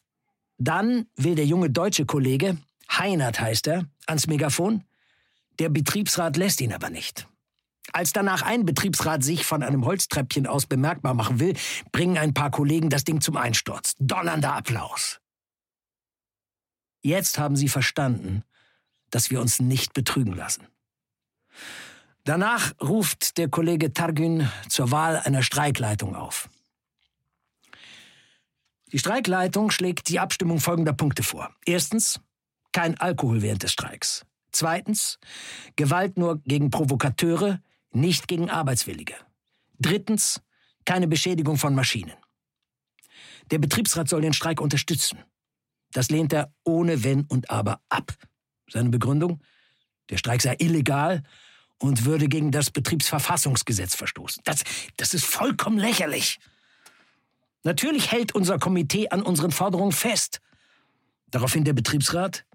[0.57, 2.57] Dann will der junge deutsche Kollege,
[2.91, 4.83] Heinert heißt er, ans Megafon.
[5.59, 7.27] Der Betriebsrat lässt ihn aber nicht.
[7.93, 11.55] Als danach ein Betriebsrat sich von einem Holztreppchen aus bemerkbar machen will,
[11.91, 13.95] bringen ein paar Kollegen das Ding zum Einsturz.
[13.99, 15.19] Donnernder Applaus.
[17.01, 18.43] Jetzt haben sie verstanden,
[19.15, 20.67] dass wir uns nicht betrügen lassen.
[22.25, 26.49] Danach ruft der Kollege Targün zur Wahl einer Streikleitung auf.
[28.91, 31.55] Die Streikleitung schlägt die Abstimmung folgender Punkte vor.
[31.65, 32.19] Erstens,
[32.73, 34.25] kein Alkohol während des Streiks.
[34.51, 35.17] Zweitens,
[35.77, 39.15] Gewalt nur gegen Provokateure, nicht gegen Arbeitswillige.
[39.79, 40.41] Drittens,
[40.83, 42.17] keine Beschädigung von Maschinen.
[43.49, 45.19] Der Betriebsrat soll den Streik unterstützen.
[45.93, 48.13] Das lehnt er ohne Wenn und Aber ab.
[48.69, 49.41] Seine Begründung?
[50.09, 51.23] Der Streik sei illegal
[51.79, 54.41] und würde gegen das Betriebsverfassungsgesetz verstoßen.
[54.45, 54.63] Das,
[54.97, 56.39] das ist vollkommen lächerlich.
[57.63, 60.39] Natürlich hält unser Komitee an unseren Forderungen fest.
[61.31, 62.45] Daraufhin der Betriebsrat,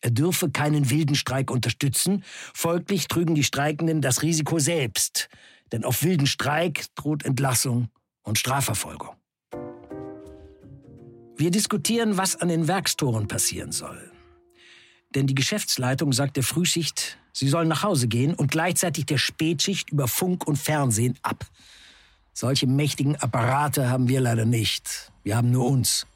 [0.00, 2.22] er dürfe keinen wilden Streik unterstützen,
[2.54, 5.28] folglich trügen die Streikenden das Risiko selbst,
[5.72, 7.88] denn auf wilden Streik droht Entlassung
[8.22, 9.16] und Strafverfolgung.
[11.36, 14.11] Wir diskutieren, was an den Werkstoren passieren soll.
[15.14, 19.90] Denn die Geschäftsleitung sagt der Frühschicht, sie sollen nach Hause gehen und gleichzeitig der Spätschicht
[19.90, 21.44] über Funk und Fernsehen ab.
[22.32, 25.12] Solche mächtigen Apparate haben wir leider nicht.
[25.22, 26.06] Wir haben nur uns.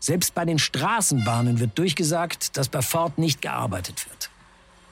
[0.00, 4.30] Selbst bei den Straßenbahnen wird durchgesagt, dass bei Ford nicht gearbeitet wird.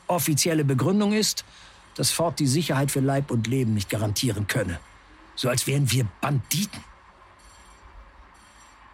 [0.07, 1.45] Offizielle Begründung ist,
[1.95, 4.81] dass Ford die Sicherheit für Leib und Leben nicht garantieren könne.
[5.37, 6.83] So als wären wir Banditen.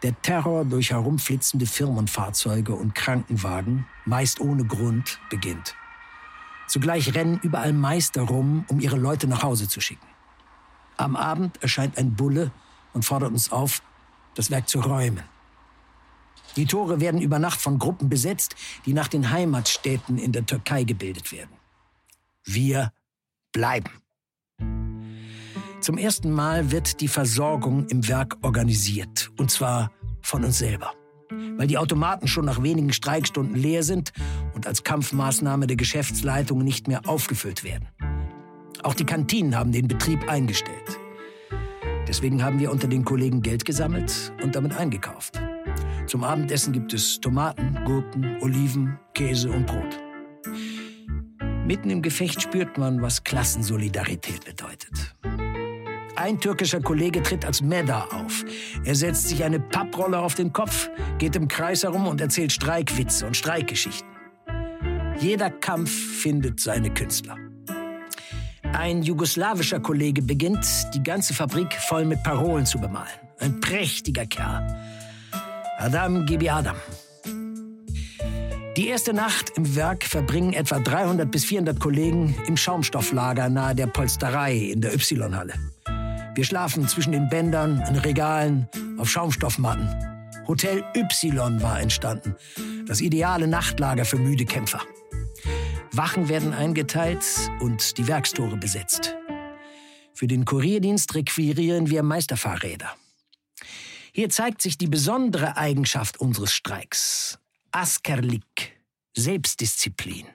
[0.02, 5.74] Der Terror durch herumflitzende Firmenfahrzeuge und Krankenwagen, meist ohne Grund, beginnt.
[6.68, 10.06] Zugleich rennen überall Meister rum, um ihre Leute nach Hause zu schicken.
[10.96, 12.50] Am Abend erscheint ein Bulle
[12.92, 13.82] und fordert uns auf,
[14.34, 15.24] das Werk zu räumen.
[16.56, 20.84] Die Tore werden über Nacht von Gruppen besetzt, die nach den Heimatstädten in der Türkei
[20.84, 21.56] gebildet werden.
[22.44, 22.92] Wir
[23.52, 23.90] bleiben.
[25.80, 29.30] Zum ersten Mal wird die Versorgung im Werk organisiert.
[29.38, 29.90] Und zwar
[30.20, 30.92] von uns selber.
[31.56, 34.12] Weil die Automaten schon nach wenigen Streikstunden leer sind
[34.54, 37.88] und als Kampfmaßnahme der Geschäftsleitung nicht mehr aufgefüllt werden.
[38.82, 40.98] Auch die Kantinen haben den Betrieb eingestellt.
[42.06, 45.40] Deswegen haben wir unter den Kollegen Geld gesammelt und damit eingekauft.
[46.06, 49.98] Zum Abendessen gibt es Tomaten, Gurken, Oliven, Käse und Brot.
[51.64, 55.14] Mitten im Gefecht spürt man, was Klassensolidarität bedeutet.
[56.20, 58.44] Ein türkischer Kollege tritt als Medda auf.
[58.84, 63.26] Er setzt sich eine Papprolle auf den Kopf, geht im Kreis herum und erzählt Streikwitze
[63.26, 64.06] und Streikgeschichten.
[65.18, 67.36] Jeder Kampf findet seine Künstler.
[68.74, 73.08] Ein jugoslawischer Kollege beginnt, die ganze Fabrik voll mit Parolen zu bemalen.
[73.38, 74.78] Ein prächtiger Kerl.
[75.78, 76.76] Adam Gibi Adam.
[78.76, 83.86] Die erste Nacht im Werk verbringen etwa 300 bis 400 Kollegen im Schaumstofflager nahe der
[83.86, 85.54] Polsterei in der Y-Halle.
[86.34, 89.88] Wir schlafen zwischen den Bändern, in Regalen, auf Schaumstoffmatten.
[90.46, 92.36] Hotel Y war entstanden.
[92.86, 94.80] Das ideale Nachtlager für müde Kämpfer.
[95.92, 97.24] Wachen werden eingeteilt
[97.60, 99.16] und die Werkstore besetzt.
[100.14, 102.94] Für den Kurierdienst requirieren wir Meisterfahrräder.
[104.12, 107.38] Hier zeigt sich die besondere Eigenschaft unseres Streiks.
[107.72, 108.80] Askerlik,
[109.16, 110.26] Selbstdisziplin.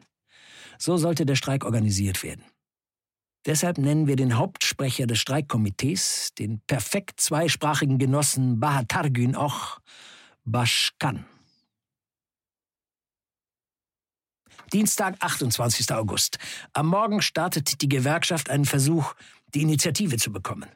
[0.77, 2.43] So sollte der Streik organisiert werden.
[3.45, 9.79] Deshalb nennen wir den Hauptsprecher des Streikkomitees, den perfekt zweisprachigen Genossen Bahatargün auch
[10.45, 11.25] Bashkan.
[14.73, 15.91] Dienstag, 28.
[15.93, 16.39] August.
[16.73, 19.13] Am Morgen startet die Gewerkschaft einen Versuch,
[19.53, 20.69] die Initiative zu bekommen.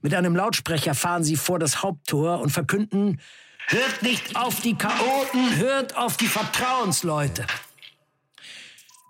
[0.00, 3.20] Mit einem Lautsprecher fahren sie vor das Haupttor und verkünden,
[3.66, 7.44] hört nicht auf die Chaoten, hört auf die Vertrauensleute.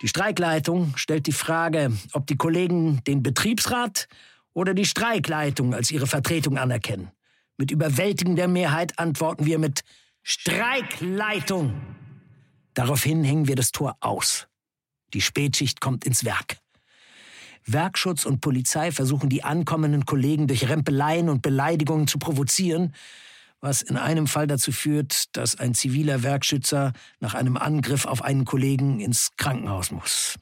[0.00, 4.08] Die Streikleitung stellt die Frage, ob die Kollegen den Betriebsrat
[4.52, 7.11] oder die Streikleitung als ihre Vertretung anerkennen.
[7.56, 9.82] Mit überwältigender Mehrheit antworten wir mit
[10.22, 11.72] Streikleitung.
[12.74, 14.46] Daraufhin hängen wir das Tor aus.
[15.14, 16.58] Die Spätschicht kommt ins Werk.
[17.66, 22.94] Werkschutz und Polizei versuchen die ankommenden Kollegen durch Rempeleien und Beleidigungen zu provozieren,
[23.61, 28.44] was in einem Fall dazu führt, dass ein ziviler Werkschützer nach einem Angriff auf einen
[28.44, 30.37] Kollegen ins Krankenhaus muss.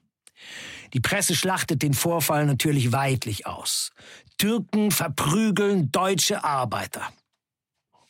[0.93, 3.91] Die Presse schlachtet den Vorfall natürlich weitlich aus.
[4.39, 7.13] Türken verprügeln deutsche Arbeiter.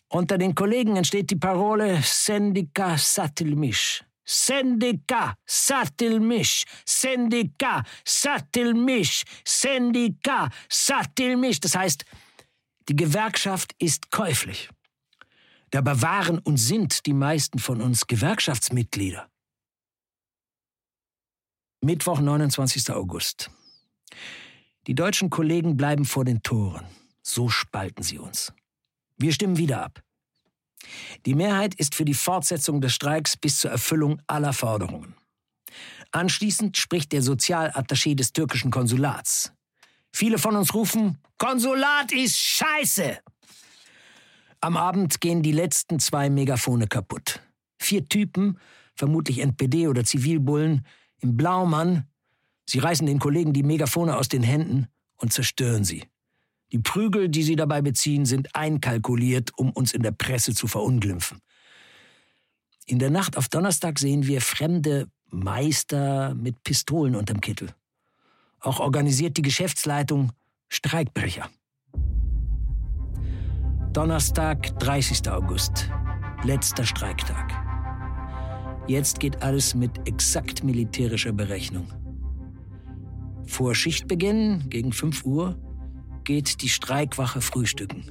[0.08, 11.60] Unter den Kollegen entsteht die Parole Sendika Satilmish, Syndicat, Sattelmisch, Syndicat, Sattelmisch, Syndicat, Sattelmisch.
[11.60, 12.04] Das heißt,
[12.88, 14.68] die Gewerkschaft ist käuflich.
[15.70, 19.28] Dabei waren und sind die meisten von uns Gewerkschaftsmitglieder.
[21.82, 22.90] Mittwoch, 29.
[22.90, 23.50] August.
[24.86, 26.86] Die deutschen Kollegen bleiben vor den Toren.
[27.22, 28.52] So spalten sie uns.
[29.16, 30.02] Wir stimmen wieder ab.
[31.26, 35.16] Die Mehrheit ist für die Fortsetzung des Streiks bis zur Erfüllung aller Forderungen.
[36.12, 39.52] Anschließend spricht der Sozialattaché des türkischen Konsulats.
[40.12, 43.18] Viele von uns rufen, Konsulat ist scheiße!
[44.66, 47.40] Am Abend gehen die letzten zwei Megafone kaputt.
[47.78, 48.58] Vier Typen,
[48.96, 50.84] vermutlich NPD oder Zivilbullen,
[51.20, 52.08] im Blaumann,
[52.68, 56.02] sie reißen den Kollegen die Megafone aus den Händen und zerstören sie.
[56.72, 61.38] Die Prügel, die sie dabei beziehen, sind einkalkuliert, um uns in der Presse zu verunglimpfen.
[62.86, 67.72] In der Nacht auf Donnerstag sehen wir fremde Meister mit Pistolen unterm Kittel.
[68.58, 70.32] Auch organisiert die Geschäftsleitung
[70.68, 71.48] Streikbrecher.
[73.96, 75.26] Donnerstag, 30.
[75.30, 75.90] August.
[76.44, 77.50] Letzter Streiktag.
[78.86, 81.88] Jetzt geht alles mit exakt militärischer Berechnung.
[83.46, 85.56] Vor Schichtbeginn, gegen 5 Uhr,
[86.24, 88.04] geht die Streikwache frühstücken.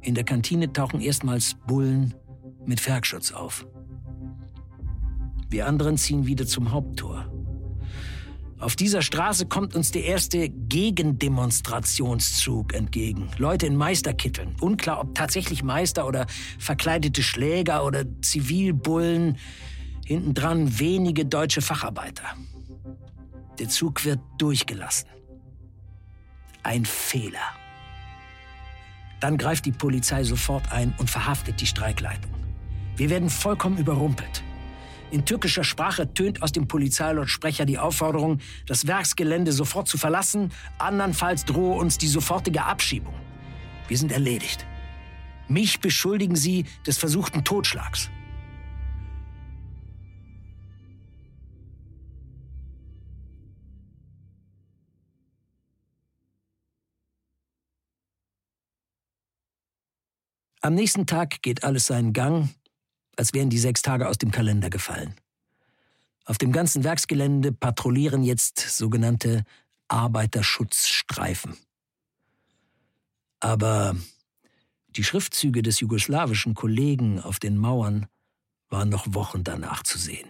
[0.00, 2.14] In der Kantine tauchen erstmals Bullen
[2.64, 3.66] mit Ferkschutz auf.
[5.50, 7.28] Wir anderen ziehen wieder zum Haupttor.
[8.60, 13.30] Auf dieser Straße kommt uns der erste Gegendemonstrationszug entgegen.
[13.38, 14.56] Leute in Meisterkitteln.
[14.60, 16.26] Unklar, ob tatsächlich Meister oder
[16.58, 19.38] verkleidete Schläger oder Zivilbullen.
[20.04, 22.24] Hintendran wenige deutsche Facharbeiter.
[23.60, 25.08] Der Zug wird durchgelassen.
[26.64, 27.38] Ein Fehler.
[29.20, 32.32] Dann greift die Polizei sofort ein und verhaftet die Streikleitung.
[32.96, 34.42] Wir werden vollkommen überrumpelt.
[35.10, 41.46] In türkischer Sprache tönt aus dem Polizeilautsprecher die Aufforderung, das Werksgelände sofort zu verlassen, andernfalls
[41.46, 43.14] drohe uns die sofortige Abschiebung.
[43.88, 44.66] Wir sind erledigt.
[45.48, 48.10] Mich beschuldigen sie des versuchten Totschlags.
[60.60, 62.50] Am nächsten Tag geht alles seinen Gang
[63.18, 65.14] als wären die sechs Tage aus dem Kalender gefallen.
[66.24, 69.44] Auf dem ganzen Werksgelände patrouillieren jetzt sogenannte
[69.88, 71.56] Arbeiterschutzstreifen.
[73.40, 73.96] Aber
[74.90, 78.06] die Schriftzüge des jugoslawischen Kollegen auf den Mauern
[78.68, 80.28] waren noch Wochen danach zu sehen,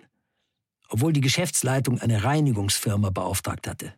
[0.88, 3.92] obwohl die Geschäftsleitung eine Reinigungsfirma beauftragt hatte.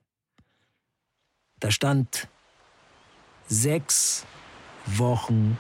[1.61, 2.29] Da stand
[3.47, 4.25] sechs
[4.87, 5.59] Wochen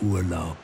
[0.00, 0.56] Urlaub.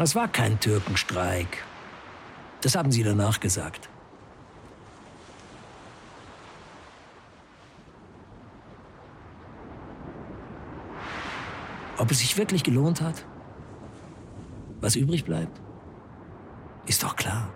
[0.00, 1.64] Es war kein Türkenstreik.
[2.60, 3.90] Das haben sie danach gesagt.
[11.98, 13.24] Ob es sich wirklich gelohnt hat?
[14.80, 15.60] Was übrig bleibt?
[16.86, 17.52] Ist doch klar.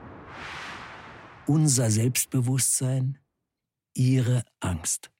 [1.47, 3.19] Unser Selbstbewusstsein,
[3.95, 5.12] ihre Angst.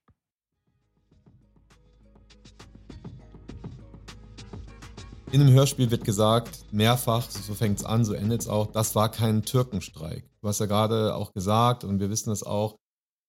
[5.33, 8.95] In dem Hörspiel wird gesagt, mehrfach, so fängt es an, so endet es auch, das
[8.95, 10.29] war kein Türkenstreik.
[10.43, 12.77] Du hast ja gerade auch gesagt, und wir wissen es auch,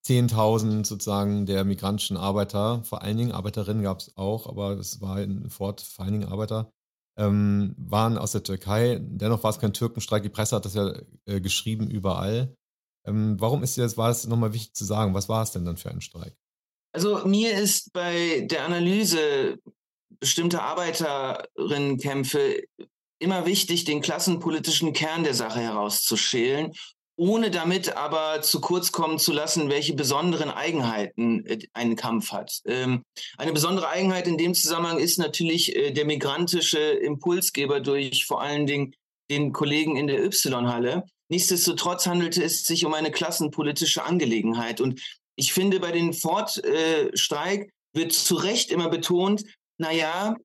[0.06, 5.22] 10.000 sozusagen der migrantischen Arbeiter, vor allen Dingen Arbeiterinnen gab es auch, aber es war
[5.22, 6.74] in Fort vor allen Dingen Arbeiter,
[7.18, 9.00] ähm, waren aus der Türkei.
[9.02, 10.24] Dennoch war es kein Türkenstreik.
[10.24, 10.94] Die Presse hat das ja
[11.26, 12.54] äh, geschrieben überall.
[13.06, 15.13] Ähm, warum ist das, war es nochmal wichtig zu sagen?
[15.13, 16.36] Was war es denn dann für ein Streik?
[16.92, 19.58] Also mir ist bei der Analyse
[20.19, 22.63] bestimmte Arbeiterinnenkämpfe
[23.19, 26.73] immer wichtig, den klassenpolitischen Kern der Sache herauszuschälen,
[27.15, 32.62] ohne damit aber zu kurz kommen zu lassen, welche besonderen Eigenheiten äh, ein Kampf hat.
[32.65, 33.04] Ähm,
[33.38, 38.65] eine besondere Eigenheit in dem Zusammenhang ist natürlich äh, der migrantische Impulsgeber durch vor allen
[38.65, 38.95] Dingen
[39.30, 41.04] den Kollegen in der Y-Halle.
[41.30, 44.82] Nichtsdestotrotz handelte es sich um eine klassenpolitische Angelegenheit.
[44.82, 45.02] Und
[45.36, 49.43] ich finde, bei den Ford-Streik äh, wird zu Recht immer betont,
[49.84, 50.36] naja,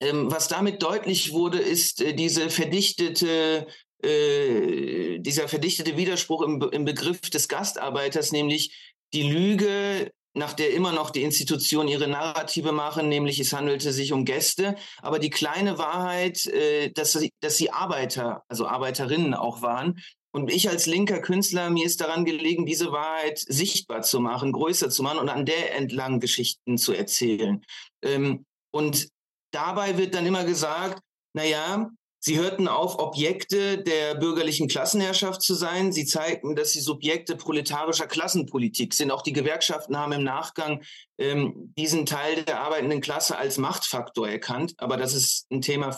[0.00, 3.66] ähm, was damit deutlich wurde, ist äh, diese verdichtete,
[4.02, 10.90] äh, dieser verdichtete Widerspruch im, im Begriff des Gastarbeiters, nämlich die Lüge, nach der immer
[10.90, 15.78] noch die Institutionen ihre Narrative machen, nämlich es handelte sich um Gäste, aber die kleine
[15.78, 20.00] Wahrheit, äh, dass, sie, dass sie Arbeiter, also Arbeiterinnen auch waren.
[20.32, 24.90] Und ich als linker Künstler, mir ist daran gelegen, diese Wahrheit sichtbar zu machen, größer
[24.90, 27.64] zu machen und an der entlang Geschichten zu erzählen.
[28.02, 29.08] Ähm, und
[29.52, 31.00] dabei wird dann immer gesagt,
[31.32, 35.92] naja, Sie hörten auf, Objekte der bürgerlichen Klassenherrschaft zu sein.
[35.92, 39.10] Sie zeigten, dass sie Subjekte proletarischer Klassenpolitik sind.
[39.10, 40.82] Auch die Gewerkschaften haben im Nachgang
[41.18, 44.72] ähm, diesen Teil der arbeitenden Klasse als Machtfaktor erkannt.
[44.78, 45.94] Aber das ist ein Thema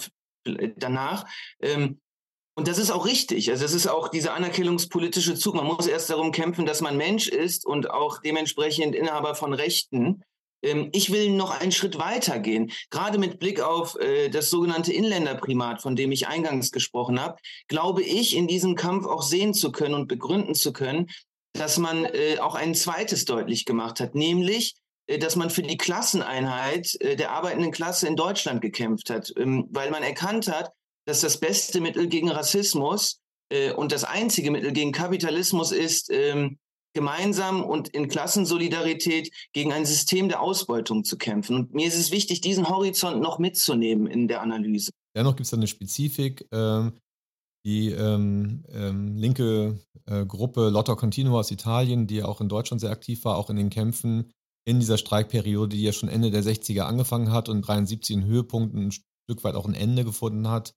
[0.76, 1.26] danach.
[1.60, 2.00] Ähm,
[2.56, 3.48] und das ist auch richtig.
[3.50, 5.54] Also es ist auch dieser anerkennungspolitische Zug.
[5.54, 10.24] Man muss erst darum kämpfen, dass man Mensch ist und auch dementsprechend Inhaber von Rechten.
[10.62, 12.70] Ähm, ich will noch einen Schritt weiter gehen.
[12.90, 17.36] Gerade mit Blick auf äh, das sogenannte Inländerprimat, von dem ich eingangs gesprochen habe,
[17.68, 21.08] glaube ich, in diesem Kampf auch sehen zu können und begründen zu können,
[21.52, 24.74] dass man äh, auch ein zweites deutlich gemacht hat, nämlich,
[25.06, 29.90] äh, dass man für die Klasseneinheit der arbeitenden Klasse in Deutschland gekämpft hat, ähm, weil
[29.90, 30.72] man erkannt hat,
[31.06, 33.20] dass das beste Mittel gegen Rassismus
[33.76, 36.58] und das einzige Mittel gegen Kapitalismus ist, ähm,
[36.96, 41.54] gemeinsam und in Klassensolidarität gegen ein System der Ausbeutung zu kämpfen.
[41.54, 44.90] Und mir ist es wichtig, diesen Horizont noch mitzunehmen in der Analyse.
[45.14, 46.48] Dennoch gibt es da eine Spezifik.
[46.50, 46.94] Ähm,
[47.64, 52.90] die ähm, ähm, linke äh, Gruppe Lotta Continua aus Italien, die auch in Deutschland sehr
[52.90, 54.32] aktiv war, auch in den Kämpfen
[54.64, 58.87] in dieser Streikperiode, die ja schon Ende der 60er angefangen hat und 73 in Höhepunkten
[58.87, 60.74] ein Stück weit auch ein Ende gefunden hat,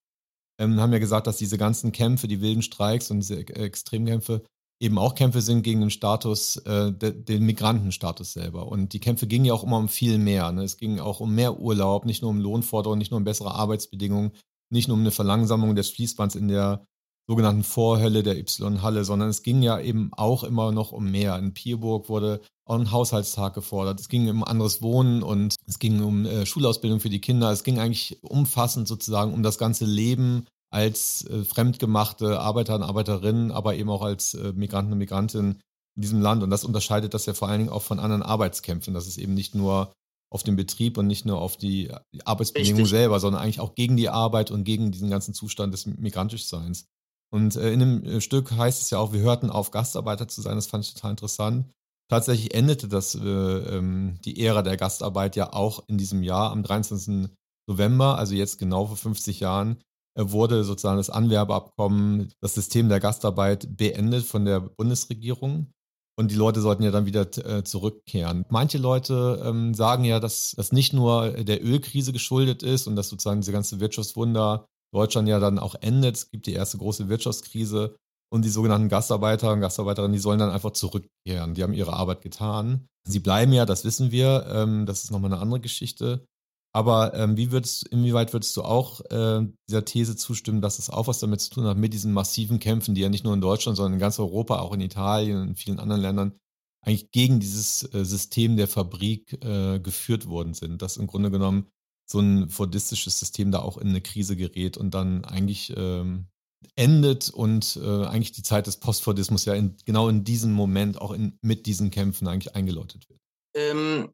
[0.60, 4.44] haben ja gesagt, dass diese ganzen Kämpfe, die wilden Streiks und diese Extremkämpfe
[4.80, 8.68] eben auch Kämpfe sind gegen den Status, äh, de, den Migrantenstatus selber.
[8.68, 10.52] Und die Kämpfe gingen ja auch immer um viel mehr.
[10.52, 10.64] Ne?
[10.64, 14.32] Es ging auch um mehr Urlaub, nicht nur um Lohnforderungen, nicht nur um bessere Arbeitsbedingungen,
[14.72, 16.86] nicht nur um eine Verlangsamung des Fließbands in der
[17.28, 21.38] sogenannten Vorhölle der Y-Halle, sondern es ging ja eben auch immer noch um mehr.
[21.38, 24.00] In Pierburg wurde auch ein Haushaltstag gefordert.
[24.00, 27.52] Es ging um anderes Wohnen und es ging um äh, Schulausbildung für die Kinder.
[27.52, 33.52] Es ging eigentlich umfassend sozusagen um das ganze Leben als äh, fremdgemachte Arbeiter und Arbeiterinnen,
[33.52, 35.60] aber eben auch als äh, Migranten und Migrantinnen
[35.96, 36.44] in diesem Land.
[36.44, 38.94] Und das unterscheidet das ja vor allen Dingen auch von anderen Arbeitskämpfen.
[38.94, 39.94] Das ist eben nicht nur
[40.32, 43.00] auf den Betrieb und nicht nur auf die, die Arbeitsbedingungen Richtig.
[43.00, 46.86] selber, sondern eigentlich auch gegen die Arbeit und gegen diesen ganzen Zustand des Migrantischseins.
[47.32, 50.42] Und äh, in dem äh, Stück heißt es ja auch, wir hörten auf, Gastarbeiter zu
[50.42, 50.56] sein.
[50.56, 51.72] Das fand ich total interessant.
[52.10, 56.64] Tatsächlich endete das, äh, ähm, die Ära der Gastarbeit ja auch in diesem Jahr am
[56.64, 57.30] 23.
[57.68, 59.78] November, also jetzt genau vor 50 Jahren,
[60.16, 65.72] wurde sozusagen das Anwerbeabkommen, das System der Gastarbeit beendet von der Bundesregierung.
[66.18, 68.46] Und die Leute sollten ja dann wieder äh, zurückkehren.
[68.50, 73.08] Manche Leute ähm, sagen ja, dass das nicht nur der Ölkrise geschuldet ist und dass
[73.08, 76.18] sozusagen diese ganze Wirtschaftswunder Deutschland ja dann auch endet.
[76.18, 77.96] Es gibt die erste große Wirtschaftskrise
[78.32, 81.54] und die sogenannten Gastarbeiter und Gastarbeiterinnen, die sollen dann einfach zurückkehren.
[81.54, 82.88] Die haben ihre Arbeit getan.
[83.08, 84.46] Sie bleiben ja, das wissen wir.
[84.50, 86.26] Ähm, das ist nochmal eine andere Geschichte.
[86.72, 91.08] Aber ähm, wie würdest, inwieweit würdest du auch äh, dieser These zustimmen, dass es auch
[91.08, 93.76] was damit zu tun hat, mit diesen massiven Kämpfen, die ja nicht nur in Deutschland,
[93.76, 96.38] sondern in ganz Europa, auch in Italien und in vielen anderen Ländern,
[96.82, 101.68] eigentlich gegen dieses äh, System der Fabrik äh, geführt worden sind, dass im Grunde genommen
[102.10, 106.28] so ein fordistisches System da auch in eine Krise gerät und dann eigentlich ähm,
[106.76, 111.12] endet und äh, eigentlich die Zeit des Postfordismus ja in, genau in diesem Moment auch
[111.12, 113.20] in, mit diesen Kämpfen eigentlich eingeläutet wird.
[113.56, 114.12] Ähm,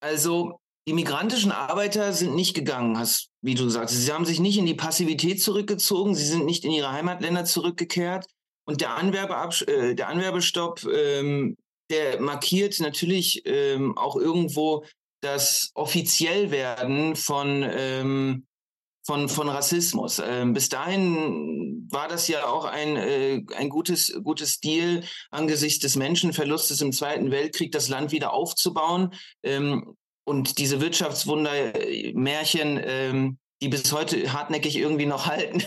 [0.00, 3.96] also die migrantischen Arbeiter sind nicht gegangen, hast, wie du sagst.
[3.96, 8.26] Sie haben sich nicht in die Passivität zurückgezogen, sie sind nicht in ihre Heimatländer zurückgekehrt.
[8.66, 11.56] Und der, Anwerbeabsch äh, der Anwerbestopp, ähm,
[11.90, 14.84] der markiert natürlich ähm, auch irgendwo
[15.22, 18.46] das Offiziellwerden von, ähm,
[19.04, 20.20] von, von Rassismus.
[20.24, 25.96] Ähm, bis dahin war das ja auch ein, äh, ein gutes, gutes Deal angesichts des
[25.96, 29.14] Menschenverlustes im Zweiten Weltkrieg, das Land wieder aufzubauen.
[29.42, 35.62] Ähm, und diese Wirtschaftswunder-Märchen, ähm, die bis heute hartnäckig irgendwie noch halten,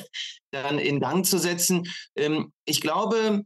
[0.52, 1.88] dann in Gang zu setzen.
[2.16, 3.44] Ähm, ich glaube,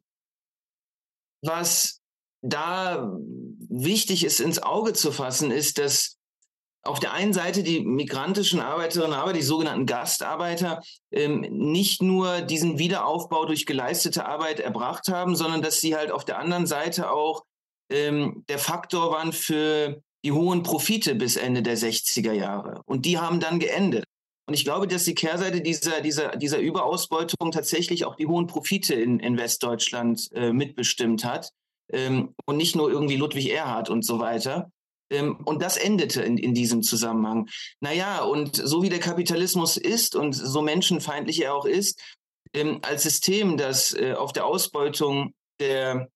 [1.41, 2.01] was
[2.41, 3.09] da
[3.69, 6.17] wichtig ist, ins Auge zu fassen, ist, dass
[6.85, 12.41] auf der einen Seite die migrantischen Arbeiterinnen und Arbeiter, die sogenannten Gastarbeiter, ähm, nicht nur
[12.41, 17.11] diesen Wiederaufbau durch geleistete Arbeit erbracht haben, sondern dass sie halt auf der anderen Seite
[17.11, 17.45] auch
[17.89, 22.81] ähm, der Faktor waren für die hohen Profite bis Ende der 60er Jahre.
[22.85, 24.05] Und die haben dann geendet.
[24.45, 28.93] Und ich glaube, dass die Kehrseite dieser, dieser, dieser Überausbeutung tatsächlich auch die hohen Profite
[28.93, 31.49] in, in Westdeutschland äh, mitbestimmt hat.
[31.91, 34.71] Ähm, und nicht nur irgendwie Ludwig Erhard und so weiter.
[35.09, 37.47] Ähm, und das endete in, in diesem Zusammenhang.
[37.79, 42.01] Naja, und so wie der Kapitalismus ist und so menschenfeindlich er auch ist,
[42.53, 46.09] ähm, als System, das äh, auf der Ausbeutung der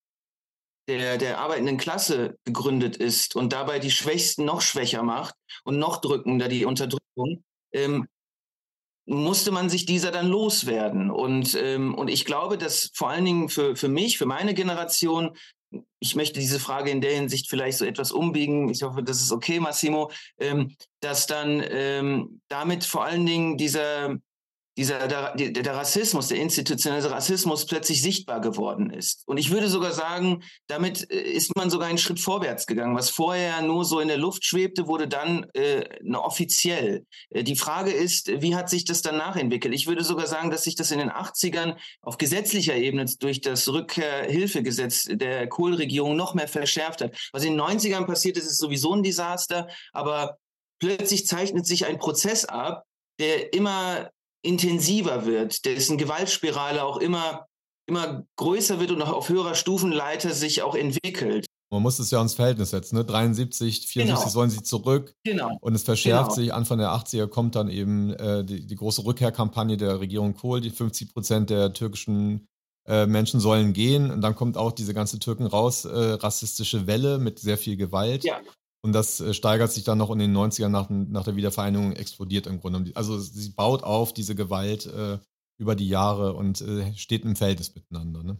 [0.87, 5.97] der, der arbeitenden Klasse gegründet ist und dabei die Schwächsten noch schwächer macht und noch
[5.97, 8.07] drückender die Unterdrückung, ähm,
[9.05, 11.09] musste man sich dieser dann loswerden.
[11.09, 15.35] Und, ähm, und ich glaube, dass vor allen Dingen für, für mich, für meine Generation,
[15.99, 18.69] ich möchte diese Frage in der Hinsicht vielleicht so etwas umbiegen.
[18.69, 24.17] Ich hoffe, das ist okay, Massimo, ähm, dass dann ähm, damit vor allen Dingen dieser,
[24.77, 29.23] dieser der, der, Rassismus, der institutionelle Rassismus plötzlich sichtbar geworden ist.
[29.25, 32.95] Und ich würde sogar sagen, damit äh, ist man sogar einen Schritt vorwärts gegangen.
[32.95, 37.05] Was vorher nur so in der Luft schwebte, wurde dann äh, offiziell.
[37.31, 39.73] Äh, die Frage ist, wie hat sich das danach entwickelt?
[39.73, 43.67] Ich würde sogar sagen, dass sich das in den 80ern auf gesetzlicher Ebene durch das
[43.67, 47.17] Rückkehrhilfegesetz der Kohlregierung noch mehr verschärft hat.
[47.31, 50.37] Was in den 90ern passiert ist, ist sowieso ein Desaster, aber
[50.79, 52.83] plötzlich zeichnet sich ein Prozess ab,
[53.19, 54.11] der immer
[54.41, 57.45] intensiver wird, dessen Gewaltspirale auch immer,
[57.87, 61.45] immer größer wird und auch auf höherer Stufenleiter sich auch entwickelt.
[61.69, 62.95] Man muss es ja ins Verhältnis setzen.
[62.95, 63.03] Ne?
[63.03, 64.29] 73, 74 genau.
[64.29, 65.13] sollen sie zurück.
[65.25, 65.57] Genau.
[65.59, 66.35] Und es verschärft genau.
[66.35, 66.53] sich.
[66.53, 70.61] Anfang der 80er kommt dann eben äh, die, die, große Rückkehrkampagne der Regierung Kohl.
[70.61, 72.47] Die 50 Prozent der türkischen
[72.87, 74.11] äh, Menschen sollen gehen.
[74.11, 78.23] Und dann kommt auch diese ganze Türken raus, äh, rassistische Welle mit sehr viel Gewalt.
[78.23, 78.39] Ja.
[78.83, 82.47] Und das äh, steigert sich dann noch in den 90ern nach, nach der Wiedervereinigung, explodiert
[82.47, 82.91] im Grunde.
[82.95, 85.17] Also sie baut auf diese Gewalt äh,
[85.59, 88.23] über die Jahre und äh, steht im Verhältnis miteinander.
[88.23, 88.37] Ne?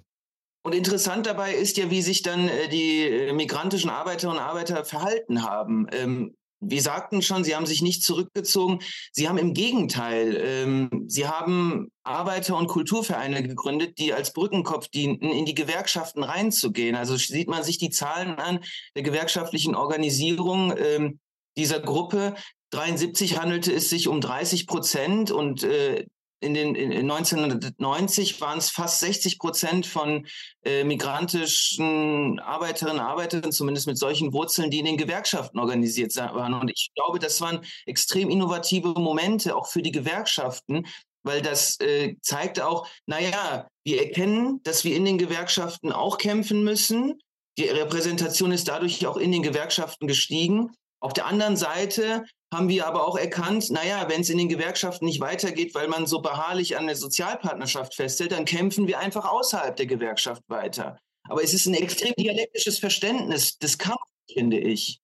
[0.63, 4.85] Und interessant dabei ist ja, wie sich dann äh, die äh, migrantischen Arbeiterinnen und Arbeiter
[4.85, 5.88] verhalten haben.
[5.91, 8.80] Ähm, wir sagten schon, sie haben sich nicht zurückgezogen.
[9.12, 15.30] Sie haben im Gegenteil, ähm, sie haben Arbeiter- und Kulturvereine gegründet, die als Brückenkopf dienten,
[15.30, 16.95] in die Gewerkschaften reinzugehen.
[16.95, 18.60] Also sieht man sich die Zahlen an
[18.95, 21.20] der gewerkschaftlichen Organisierung ähm,
[21.58, 22.36] dieser Gruppe.
[22.72, 26.05] 73 handelte es sich um 30 Prozent und äh,
[26.39, 30.27] in den in 1990 waren es fast 60 Prozent von
[30.63, 36.53] äh, migrantischen Arbeiterinnen und Arbeitern, zumindest mit solchen Wurzeln, die in den Gewerkschaften organisiert waren.
[36.53, 40.85] Und ich glaube, das waren extrem innovative Momente auch für die Gewerkschaften,
[41.23, 46.63] weil das äh, zeigt auch, naja, wir erkennen, dass wir in den Gewerkschaften auch kämpfen
[46.63, 47.19] müssen.
[47.57, 50.71] Die Repräsentation ist dadurch auch in den Gewerkschaften gestiegen.
[50.99, 55.05] Auf der anderen Seite haben wir aber auch erkannt, naja, wenn es in den Gewerkschaften
[55.05, 59.75] nicht weitergeht, weil man so beharrlich an der Sozialpartnerschaft festhält, dann kämpfen wir einfach außerhalb
[59.75, 60.97] der Gewerkschaft weiter.
[61.29, 64.99] Aber es ist ein extrem dialektisches Verständnis des Kampfes, finde ich.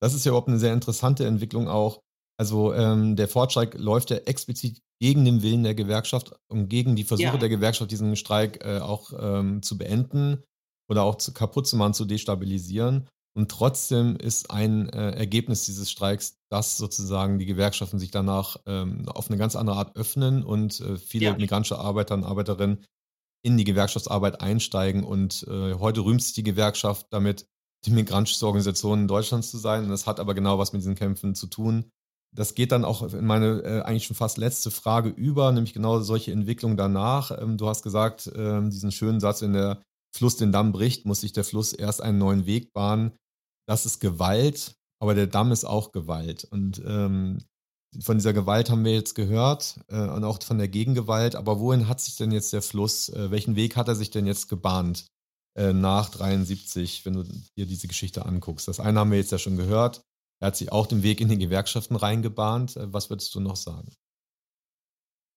[0.00, 2.00] Das ist ja überhaupt eine sehr interessante Entwicklung auch.
[2.38, 7.04] Also ähm, der Fortstreik läuft ja explizit gegen den Willen der Gewerkschaft und gegen die
[7.04, 7.36] Versuche ja.
[7.36, 10.42] der Gewerkschaft, diesen Streik äh, auch ähm, zu beenden
[10.88, 13.08] oder auch zu, kaputt zu machen, zu destabilisieren.
[13.36, 19.08] Und trotzdem ist ein äh, Ergebnis dieses Streiks, dass sozusagen die Gewerkschaften sich danach ähm,
[19.08, 21.36] auf eine ganz andere Art öffnen und äh, viele ja.
[21.36, 22.84] migrantische Arbeiter und Arbeiterinnen
[23.42, 25.04] in die Gewerkschaftsarbeit einsteigen.
[25.04, 27.46] Und äh, heute rühmt sich die Gewerkschaft damit,
[27.86, 29.84] die migrantische Organisation in Deutschland zu sein.
[29.84, 31.90] Und das hat aber genau was mit diesen Kämpfen zu tun.
[32.32, 36.00] Das geht dann auch in meine äh, eigentlich schon fast letzte Frage über, nämlich genau
[36.00, 37.30] solche Entwicklungen danach.
[37.40, 39.82] Ähm, du hast gesagt, ähm, diesen schönen Satz, wenn der
[40.14, 43.12] Fluss den Damm bricht, muss sich der Fluss erst einen neuen Weg bahnen
[43.70, 46.42] das ist Gewalt, aber der Damm ist auch Gewalt.
[46.42, 47.38] Und ähm,
[48.00, 51.36] von dieser Gewalt haben wir jetzt gehört äh, und auch von der Gegengewalt.
[51.36, 54.26] Aber wohin hat sich denn jetzt der Fluss, äh, welchen Weg hat er sich denn
[54.26, 55.06] jetzt gebahnt
[55.56, 57.22] äh, nach 73, wenn du
[57.56, 58.66] dir diese Geschichte anguckst?
[58.66, 60.02] Das eine haben wir jetzt ja schon gehört.
[60.40, 62.76] Er hat sich auch den Weg in die Gewerkschaften reingebahnt.
[62.76, 63.94] Äh, was würdest du noch sagen?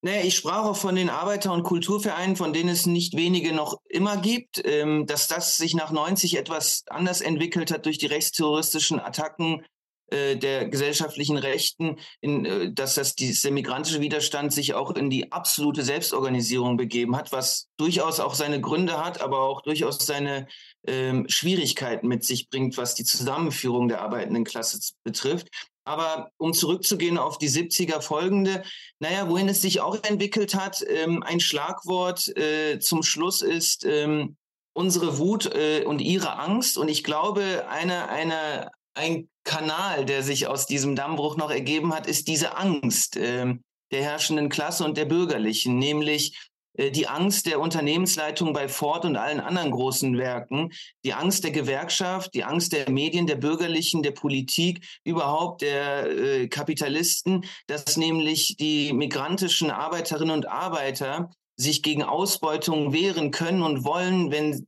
[0.06, 3.80] Naja, ich sprach auch von den Arbeiter- und Kulturvereinen, von denen es nicht wenige noch
[3.88, 9.00] immer gibt, ähm, dass das sich nach 90 etwas anders entwickelt hat durch die rechtsterroristischen
[9.00, 9.66] Attacken
[10.08, 15.32] äh, der gesellschaftlichen Rechten, in, äh, dass das dieser migrantische Widerstand sich auch in die
[15.32, 20.48] absolute Selbstorganisierung begeben hat, was durchaus auch seine Gründe hat, aber auch durchaus seine
[20.86, 25.48] ähm, Schwierigkeiten mit sich bringt, was die Zusammenführung der arbeitenden Klasse betrifft.
[25.86, 28.64] Aber um zurückzugehen auf die 70er folgende,
[29.00, 34.38] naja, wohin es sich auch entwickelt hat, ähm, ein Schlagwort äh, zum Schluss ist ähm,
[34.74, 36.78] unsere Wut äh, und ihre Angst.
[36.78, 42.08] Und ich glaube, eine, eine, ein Kanal, der sich aus diesem Dammbruch noch ergeben hat,
[42.08, 43.54] ist diese Angst äh,
[43.92, 46.38] der herrschenden Klasse und der Bürgerlichen, nämlich
[46.78, 50.72] die Angst der Unternehmensleitung bei Ford und allen anderen großen Werken,
[51.06, 56.48] die Angst der Gewerkschaft, die Angst der Medien, der Bürgerlichen, der Politik, überhaupt der äh,
[56.48, 64.32] Kapitalisten, dass nämlich die migrantischen Arbeiterinnen und Arbeiter sich gegen Ausbeutung wehren können und wollen,
[64.32, 64.68] wenn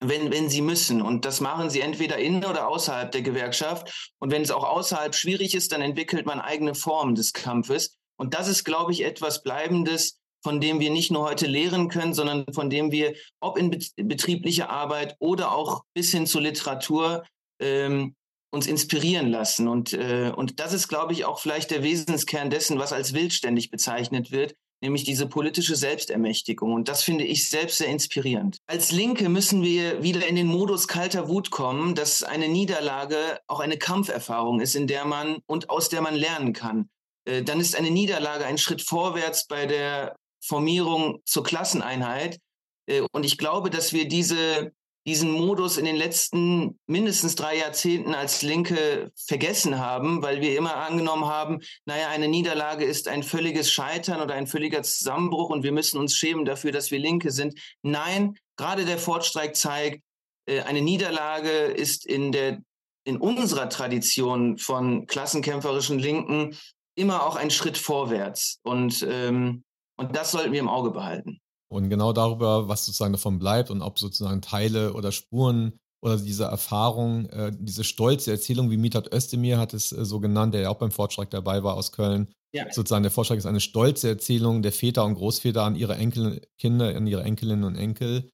[0.00, 1.00] wenn, wenn sie müssen.
[1.00, 4.12] Und das machen sie entweder in oder außerhalb der Gewerkschaft.
[4.18, 7.96] Und wenn es auch außerhalb schwierig ist, dann entwickelt man eigene Formen des Kampfes.
[8.16, 12.14] Und das ist, glaube ich, etwas Bleibendes, von dem wir nicht nur heute lehren können,
[12.14, 17.24] sondern von dem wir, ob in betrieblicher Arbeit oder auch bis hin zur Literatur,
[17.60, 18.14] ähm,
[18.52, 19.66] uns inspirieren lassen.
[19.66, 23.72] Und, äh, und das ist, glaube ich, auch vielleicht der Wesenskern dessen, was als wildständig
[23.72, 26.72] bezeichnet wird, nämlich diese politische Selbstermächtigung.
[26.72, 28.58] Und das finde ich selbst sehr inspirierend.
[28.68, 33.58] Als Linke müssen wir wieder in den Modus kalter Wut kommen, dass eine Niederlage auch
[33.58, 36.88] eine Kampferfahrung ist, in der man und aus der man lernen kann.
[37.24, 40.14] äh, dann ist eine Niederlage ein Schritt vorwärts bei der
[40.46, 42.38] Formierung zur Klasseneinheit.
[42.86, 44.72] Äh, und ich glaube, dass wir diese,
[45.06, 50.76] diesen Modus in den letzten mindestens drei Jahrzehnten als Linke vergessen haben, weil wir immer
[50.76, 55.72] angenommen haben, naja, eine Niederlage ist ein völliges Scheitern oder ein völliger Zusammenbruch und wir
[55.72, 57.58] müssen uns schämen dafür, dass wir Linke sind.
[57.82, 60.02] Nein, gerade der Fortstreik zeigt,
[60.46, 62.60] äh, eine Niederlage ist in der
[63.04, 66.56] in unserer Tradition von klassenkämpferischen Linken
[66.96, 68.58] immer auch ein Schritt vorwärts.
[68.62, 69.62] Und, ähm,
[69.96, 71.38] und das sollten wir im Auge behalten.
[71.68, 76.44] Und genau darüber, was sozusagen davon bleibt und ob sozusagen Teile oder Spuren oder diese
[76.44, 80.70] Erfahrung, äh, diese stolze Erzählung, wie Mithat Özdemir hat es äh, so genannt, der ja
[80.70, 82.28] auch beim Fortschreck dabei war aus Köln.
[82.52, 82.70] Ja.
[82.72, 87.06] Sozusagen der Fortschreck ist eine stolze Erzählung der Väter und Großväter an ihre Enkelkinder, an
[87.06, 88.30] ihre Enkelinnen und Enkel.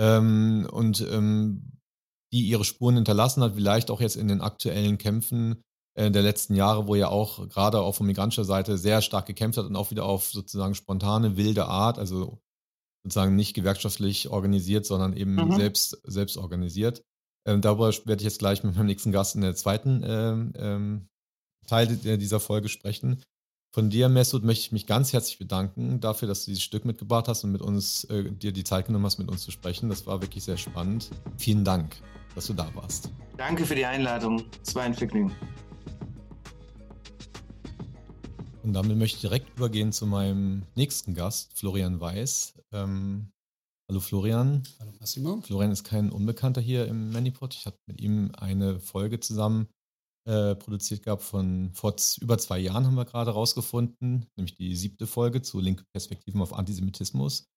[0.00, 1.78] Ähm, und ähm,
[2.32, 5.62] die ihre Spuren hinterlassen hat, vielleicht auch jetzt in den aktuellen Kämpfen
[5.94, 9.66] der letzten Jahre, wo ja auch gerade auch von migrantischer Seite sehr stark gekämpft hat
[9.66, 12.40] und auch wieder auf sozusagen spontane, wilde Art, also
[13.04, 15.54] sozusagen nicht gewerkschaftlich organisiert, sondern eben mhm.
[15.54, 17.02] selbst, selbst organisiert.
[17.46, 21.08] Ähm, darüber werde ich jetzt gleich mit meinem nächsten Gast in der zweiten ähm, ähm,
[21.66, 23.22] Teil dieser Folge sprechen.
[23.74, 27.26] Von dir, Mesut, möchte ich mich ganz herzlich bedanken dafür, dass du dieses Stück mitgebracht
[27.26, 29.88] hast und mit uns, äh, dir die Zeit genommen hast, mit uns zu sprechen.
[29.88, 31.10] Das war wirklich sehr spannend.
[31.38, 31.96] Vielen Dank,
[32.34, 33.10] dass du da warst.
[33.38, 34.44] Danke für die Einladung.
[34.62, 35.32] Es war ein Vergnügen.
[38.62, 42.54] Und damit möchte ich direkt übergehen zu meinem nächsten Gast, Florian Weiß.
[42.70, 43.32] Ähm,
[43.88, 44.62] hallo Florian.
[44.78, 45.40] Hallo Massimo.
[45.40, 47.54] Florian ist kein Unbekannter hier im Manipod.
[47.54, 49.66] Ich hatte mit ihm eine Folge zusammen
[50.28, 55.08] äh, produziert gehabt von vor über zwei Jahren, haben wir gerade rausgefunden, nämlich die siebte
[55.08, 57.48] Folge zu linke Perspektiven auf Antisemitismus.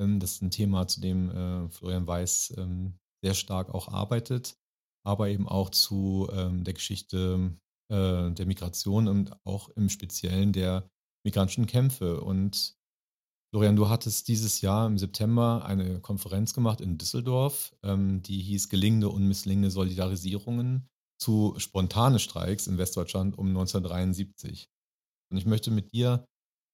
[0.00, 4.56] Ähm, das ist ein Thema, zu dem äh, Florian Weiß ähm, sehr stark auch arbeitet,
[5.04, 7.54] aber eben auch zu ähm, der Geschichte
[7.88, 10.88] äh, der Migration und auch im Speziellen der
[11.24, 12.20] migrantischen Kämpfe.
[12.20, 12.76] Und
[13.50, 18.68] Florian, du hattest dieses Jahr im September eine Konferenz gemacht in Düsseldorf, ähm, die hieß
[18.68, 24.68] Gelingende und misslingende Solidarisierungen zu spontane Streiks in Westdeutschland um 1973.
[25.30, 26.24] Und ich möchte mit dir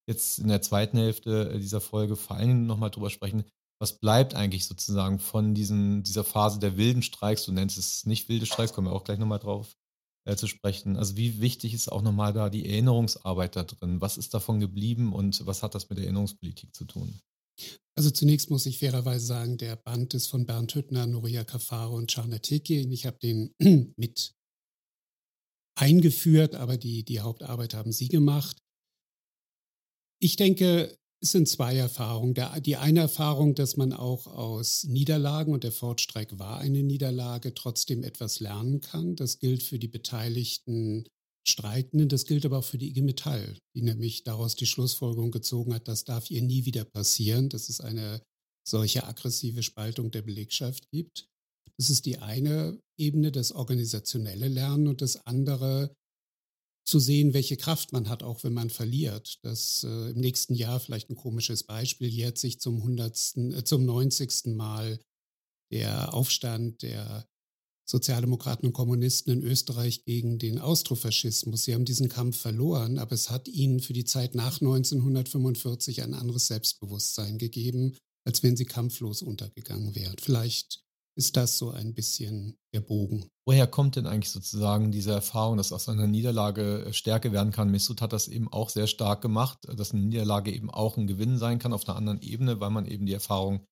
[0.09, 3.45] jetzt in der zweiten Hälfte dieser Folge vor allen Dingen nochmal drüber sprechen,
[3.81, 8.29] was bleibt eigentlich sozusagen von diesen, dieser Phase der wilden Streiks, du nennst es nicht
[8.29, 9.77] wilde Streiks, kommen wir auch gleich nochmal drauf
[10.25, 10.97] äh, zu sprechen.
[10.97, 14.01] Also wie wichtig ist auch nochmal da die Erinnerungsarbeit da drin?
[14.01, 17.21] Was ist davon geblieben und was hat das mit der Erinnerungspolitik zu tun?
[17.95, 22.11] Also zunächst muss ich fairerweise sagen, der Band ist von Bernd Hüttner, Noria Kafaro und
[22.11, 22.89] Chana Teki.
[22.91, 23.55] Ich habe den
[23.97, 24.35] mit
[25.79, 28.59] eingeführt, aber die, die Hauptarbeit haben sie gemacht.
[30.21, 32.35] Ich denke, es sind zwei Erfahrungen.
[32.35, 37.55] Der, die eine Erfahrung, dass man auch aus Niederlagen, und der Fortstreik war eine Niederlage,
[37.55, 39.15] trotzdem etwas lernen kann.
[39.15, 41.05] Das gilt für die beteiligten
[41.47, 45.75] Streikenden, das gilt aber auch für die IG Metall, die nämlich daraus die Schlussfolgerung gezogen
[45.75, 48.23] hat, das darf ihr nie wieder passieren, dass es eine
[48.67, 51.27] solche aggressive Spaltung der Belegschaft gibt.
[51.79, 55.93] Das ist die eine Ebene, das organisationelle Lernen und das andere,
[56.85, 59.39] zu sehen, welche Kraft man hat, auch wenn man verliert.
[59.43, 63.85] Das äh, im nächsten Jahr vielleicht ein komisches Beispiel jährt sich zum 100., äh, zum
[63.85, 64.47] 90.
[64.57, 64.99] Mal
[65.71, 67.27] der Aufstand der
[67.85, 71.65] Sozialdemokraten und Kommunisten in Österreich gegen den Austrofaschismus.
[71.65, 76.15] Sie haben diesen Kampf verloren, aber es hat ihnen für die Zeit nach 1945 ein
[76.15, 80.17] anderes Selbstbewusstsein gegeben, als wenn sie kampflos untergegangen wären.
[80.19, 80.83] Vielleicht
[81.17, 83.29] ist das so ein bisschen der Bogen.
[83.47, 87.71] Woher kommt denn eigentlich sozusagen diese Erfahrung, dass aus einer Niederlage äh, Stärke werden kann?
[87.71, 91.39] Missut hat das eben auch sehr stark gemacht, dass eine Niederlage eben auch ein Gewinn
[91.39, 93.67] sein kann auf einer anderen Ebene, weil man eben die Erfahrung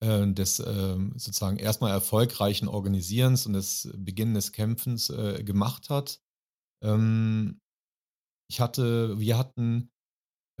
[0.00, 6.20] äh, des äh, sozusagen erstmal erfolgreichen Organisierens und des Beginn des Kämpfens äh, gemacht hat.
[6.84, 7.58] Ähm,
[8.48, 9.90] ich hatte, wir hatten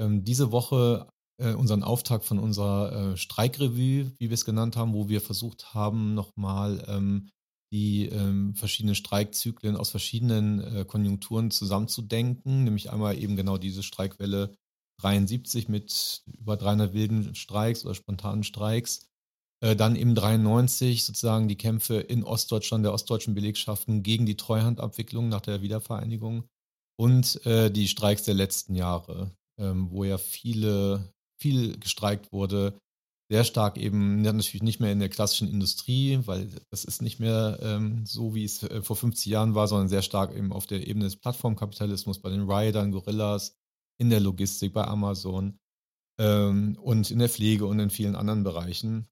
[0.00, 1.08] ähm, diese Woche
[1.38, 5.74] äh, unseren Auftakt von unserer äh, Streikrevue, wie wir es genannt haben, wo wir versucht
[5.74, 7.30] haben, nochmal ähm,
[7.72, 14.54] die ähm, verschiedenen Streikzyklen aus verschiedenen äh, Konjunkturen zusammenzudenken, nämlich einmal eben genau diese Streikwelle
[15.00, 19.08] 73 mit über 300 wilden Streiks oder spontanen Streiks,
[19.60, 25.28] äh, dann eben 93 sozusagen die Kämpfe in Ostdeutschland der ostdeutschen Belegschaften gegen die Treuhandabwicklung
[25.28, 26.44] nach der Wiedervereinigung
[26.98, 32.78] und äh, die Streiks der letzten Jahre, ähm, wo ja viele viel gestreikt wurde,
[33.28, 37.58] sehr stark eben natürlich nicht mehr in der klassischen Industrie, weil das ist nicht mehr
[37.60, 40.86] ähm, so, wie es äh, vor 50 Jahren war, sondern sehr stark eben auf der
[40.86, 43.56] Ebene des Plattformkapitalismus bei den Riders, Gorillas,
[43.98, 45.58] in der Logistik, bei Amazon
[46.20, 49.08] ähm, und in der Pflege und in vielen anderen Bereichen.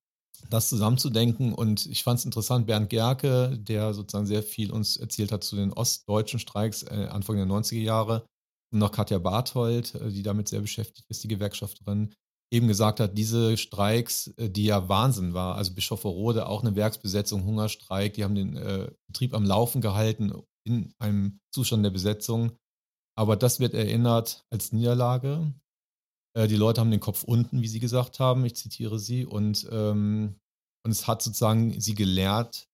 [0.51, 5.33] Das zusammenzudenken und ich fand es interessant, Bernd Gerke, der sozusagen sehr viel uns erzählt
[5.33, 8.27] hat zu den ostdeutschen Streiks äh, Anfang der 90er Jahre,
[8.79, 12.15] noch Katja Barthold, äh, die damit sehr beschäftigt ist, die Gewerkschafterin,
[12.55, 17.45] eben gesagt hat, diese Streiks, äh, die ja Wahnsinn war, also Bischofferode, auch eine Werksbesetzung,
[17.45, 20.33] Hungerstreik, die haben den äh, Betrieb am Laufen gehalten
[20.65, 22.53] in einem Zustand der Besetzung.
[23.17, 25.53] Aber das wird erinnert als Niederlage.
[26.37, 29.69] Äh, die Leute haben den Kopf unten, wie sie gesagt haben, ich zitiere sie, und,
[29.71, 30.37] ähm,
[30.85, 32.69] und es hat sozusagen sie gelehrt,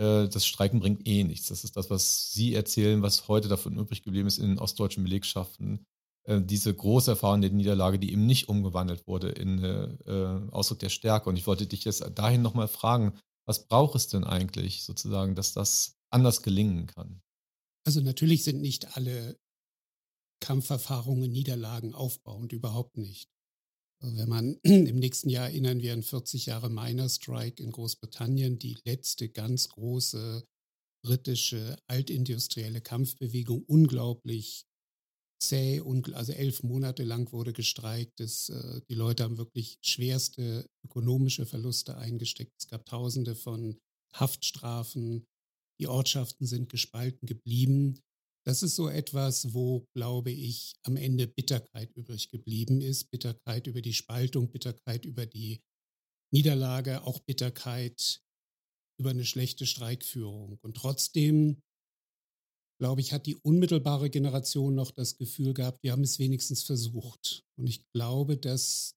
[0.00, 1.48] das Streiken bringt eh nichts.
[1.48, 5.04] Das ist das, was Sie erzählen, was heute davon übrig geblieben ist in den ostdeutschen
[5.04, 5.84] Belegschaften.
[6.24, 10.88] Äh, diese große Erfahrung der Niederlage, die eben nicht umgewandelt wurde in äh, Ausdruck der
[10.88, 11.28] Stärke.
[11.28, 15.52] Und ich wollte dich jetzt dahin nochmal fragen, was braucht es denn eigentlich sozusagen, dass
[15.52, 17.20] das anders gelingen kann?
[17.84, 19.38] Also natürlich sind nicht alle
[20.40, 23.28] Kampferfahrungen, Niederlagen aufbauend, überhaupt nicht.
[24.02, 28.78] Wenn man im nächsten Jahr erinnern wir an 40 Jahre Miner Strike in Großbritannien, die
[28.84, 30.44] letzte ganz große
[31.04, 34.66] britische altindustrielle Kampfbewegung, unglaublich
[35.42, 35.82] zäh,
[36.12, 38.20] also elf Monate lang wurde gestreikt.
[38.20, 42.52] Das, äh, die Leute haben wirklich schwerste ökonomische Verluste eingesteckt.
[42.58, 43.78] Es gab Tausende von
[44.14, 45.26] Haftstrafen.
[45.80, 48.00] Die Ortschaften sind gespalten geblieben.
[48.46, 53.10] Das ist so etwas, wo, glaube ich, am Ende Bitterkeit übrig geblieben ist.
[53.10, 55.62] Bitterkeit über die Spaltung, Bitterkeit über die
[56.32, 58.22] Niederlage, auch Bitterkeit
[58.98, 60.58] über eine schlechte Streikführung.
[60.62, 61.62] Und trotzdem,
[62.80, 67.44] glaube ich, hat die unmittelbare Generation noch das Gefühl gehabt, wir haben es wenigstens versucht.
[67.58, 68.96] Und ich glaube, das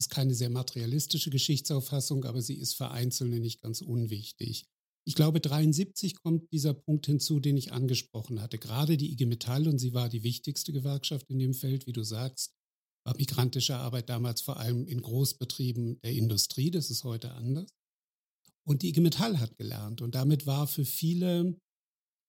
[0.00, 4.64] ist keine sehr materialistische Geschichtsauffassung, aber sie ist für Einzelne nicht ganz unwichtig.
[5.06, 8.58] Ich glaube, 73 kommt dieser Punkt hinzu, den ich angesprochen hatte.
[8.58, 12.02] Gerade die IG Metall, und sie war die wichtigste Gewerkschaft in dem Feld, wie du
[12.02, 12.52] sagst,
[13.04, 16.70] war migrantische Arbeit damals vor allem in Großbetrieben der Industrie.
[16.70, 17.70] Das ist heute anders.
[18.66, 20.02] Und die IG Metall hat gelernt.
[20.02, 21.58] Und damit war für viele,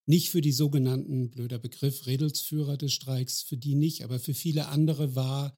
[0.07, 4.67] nicht für die sogenannten, blöder Begriff, Redelsführer des Streiks, für die nicht, aber für viele
[4.67, 5.57] andere war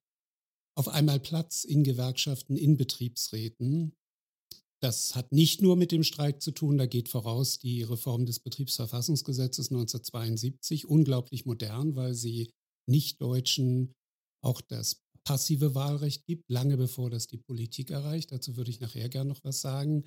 [0.75, 3.93] auf einmal Platz in Gewerkschaften, in Betriebsräten.
[4.83, 8.39] Das hat nicht nur mit dem Streik zu tun, da geht voraus die Reform des
[8.39, 12.51] Betriebsverfassungsgesetzes 1972, unglaublich modern, weil sie
[12.89, 13.93] Nichtdeutschen
[14.43, 18.33] auch das passive Wahlrecht gibt, lange bevor das die Politik erreicht.
[18.33, 20.05] Dazu würde ich nachher gerne noch was sagen.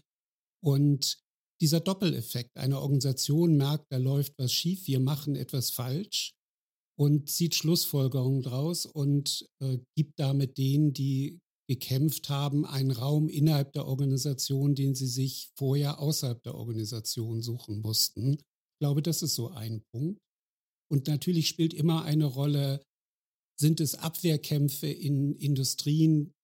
[0.63, 1.21] Und
[1.63, 6.35] dieser Doppeleffekt, eine Organisation merkt, da läuft was schief, wir machen etwas falsch
[6.99, 11.39] und zieht Schlussfolgerungen draus und äh, gibt damit denen, die
[11.69, 17.81] gekämpft haben, einen Raum innerhalb der Organisation, den sie sich vorher außerhalb der Organisation suchen
[17.81, 18.35] mussten.
[18.35, 20.21] Ich glaube, das ist so ein Punkt.
[20.89, 22.83] Und natürlich spielt immer eine Rolle,
[23.59, 26.35] sind es Abwehrkämpfe in Industrien,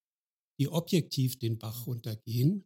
[0.58, 2.64] die objektiv den Bach runtergehen.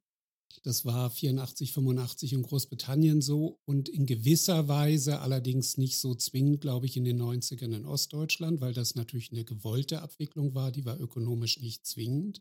[0.63, 6.61] Das war 84, 85 in Großbritannien so und in gewisser Weise allerdings nicht so zwingend,
[6.61, 10.85] glaube ich, in den 90ern in Ostdeutschland, weil das natürlich eine gewollte Abwicklung war, die
[10.85, 12.41] war ökonomisch nicht zwingend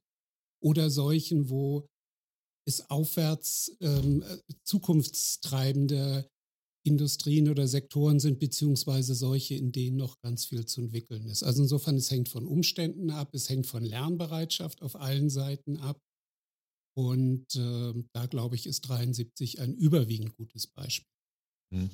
[0.61, 1.87] oder solchen, wo
[2.67, 6.27] es aufwärts ähm, äh, zukunftstreibende
[6.85, 11.43] Industrien oder Sektoren sind, beziehungsweise solche, in denen noch ganz viel zu entwickeln ist.
[11.43, 15.99] Also insofern, es hängt von Umständen ab, es hängt von Lernbereitschaft auf allen Seiten ab.
[16.97, 21.11] Und äh, da, glaube ich, ist 73 ein überwiegend gutes Beispiel.
[21.73, 21.89] Hm.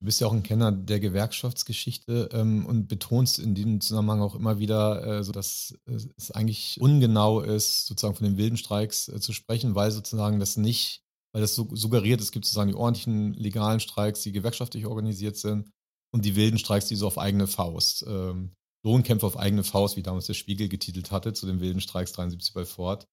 [0.00, 4.34] Du bist ja auch ein Kenner der Gewerkschaftsgeschichte ähm, und betonst in diesem Zusammenhang auch
[4.34, 9.08] immer wieder, äh, so dass äh, es eigentlich ungenau ist, sozusagen von den wilden Streiks
[9.08, 11.02] äh, zu sprechen, weil sozusagen das nicht,
[11.32, 15.70] weil das so suggeriert, es gibt sozusagen die ordentlichen legalen Streiks, die gewerkschaftlich organisiert sind
[16.12, 18.52] und die wilden Streiks, die so auf eigene Faust, ähm,
[18.84, 22.52] Lohnkämpfe auf eigene Faust, wie damals der Spiegel getitelt hatte, zu den wilden Streiks 73
[22.52, 23.06] bei Ford.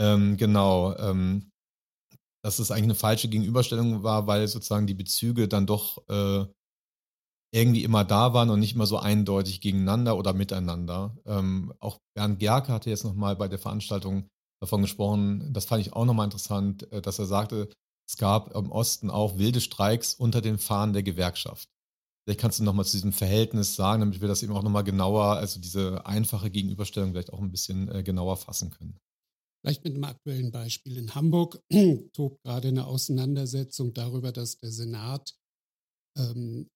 [0.00, 0.96] Ähm, genau.
[0.96, 1.50] Ähm,
[2.42, 6.46] dass es eigentlich eine falsche Gegenüberstellung war, weil sozusagen die Bezüge dann doch äh,
[7.52, 11.16] irgendwie immer da waren und nicht immer so eindeutig gegeneinander oder miteinander.
[11.26, 14.28] Ähm, auch Bernd Gerke hatte jetzt nochmal bei der Veranstaltung
[14.62, 17.68] davon gesprochen, das fand ich auch nochmal interessant, äh, dass er sagte,
[18.08, 21.68] es gab im Osten auch wilde Streiks unter den Fahnen der Gewerkschaft.
[22.24, 25.36] Vielleicht kannst du nochmal zu diesem Verhältnis sagen, damit wir das eben auch nochmal genauer,
[25.36, 28.98] also diese einfache Gegenüberstellung vielleicht auch ein bisschen äh, genauer fassen können.
[29.62, 30.96] Vielleicht mit einem aktuellen Beispiel.
[30.96, 31.62] In Hamburg
[32.12, 35.34] tobt gerade eine Auseinandersetzung darüber, dass der Senat
[36.16, 36.68] ähm,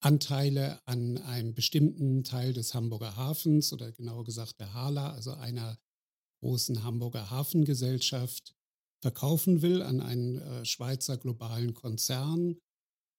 [0.00, 5.78] Anteile an einem bestimmten Teil des Hamburger Hafens oder genauer gesagt der Hala, also einer
[6.42, 8.54] großen Hamburger Hafengesellschaft,
[9.02, 12.56] verkaufen will an einen äh, Schweizer globalen Konzern,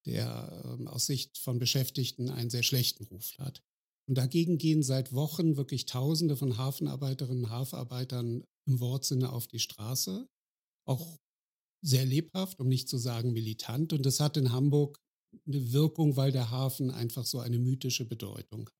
[0.05, 3.61] der äh, aus Sicht von Beschäftigten einen sehr schlechten Ruf hat.
[4.07, 9.59] Und dagegen gehen seit Wochen wirklich Tausende von Hafenarbeiterinnen und Hafenarbeitern im Wortsinne auf die
[9.59, 10.27] Straße.
[10.85, 11.17] Auch
[11.81, 13.93] sehr lebhaft, um nicht zu sagen militant.
[13.93, 14.99] Und das hat in Hamburg
[15.45, 18.73] eine Wirkung, weil der Hafen einfach so eine mythische Bedeutung hat.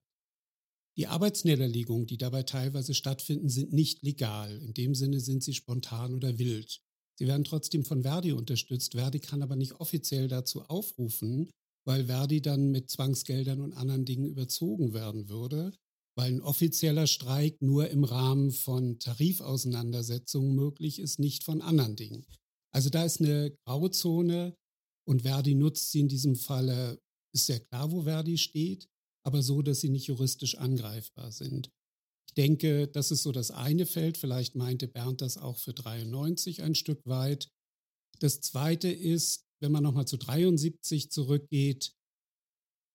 [0.97, 4.57] Die Arbeitsniederlegungen, die dabei teilweise stattfinden, sind nicht legal.
[4.63, 6.81] In dem Sinne sind sie spontan oder wild.
[7.19, 8.93] Sie werden trotzdem von Verdi unterstützt.
[8.93, 11.51] Verdi kann aber nicht offiziell dazu aufrufen,
[11.85, 15.71] weil Verdi dann mit Zwangsgeldern und anderen Dingen überzogen werden würde,
[16.18, 22.26] weil ein offizieller Streik nur im Rahmen von Tarifauseinandersetzungen möglich ist, nicht von anderen Dingen.
[22.74, 24.55] Also da ist eine Grauzone
[25.07, 26.99] und Verdi nutzt sie in diesem Falle,
[27.34, 28.88] ist sehr klar, wo Verdi steht
[29.28, 31.70] aber so, dass sie nicht juristisch angreifbar sind.
[32.30, 34.18] Ich denke, das ist so das eine Feld.
[34.18, 37.49] Vielleicht meinte Bernd das auch für 93 ein Stück weit.
[38.20, 41.93] Das zweite ist, wenn man nochmal zu 73 zurückgeht,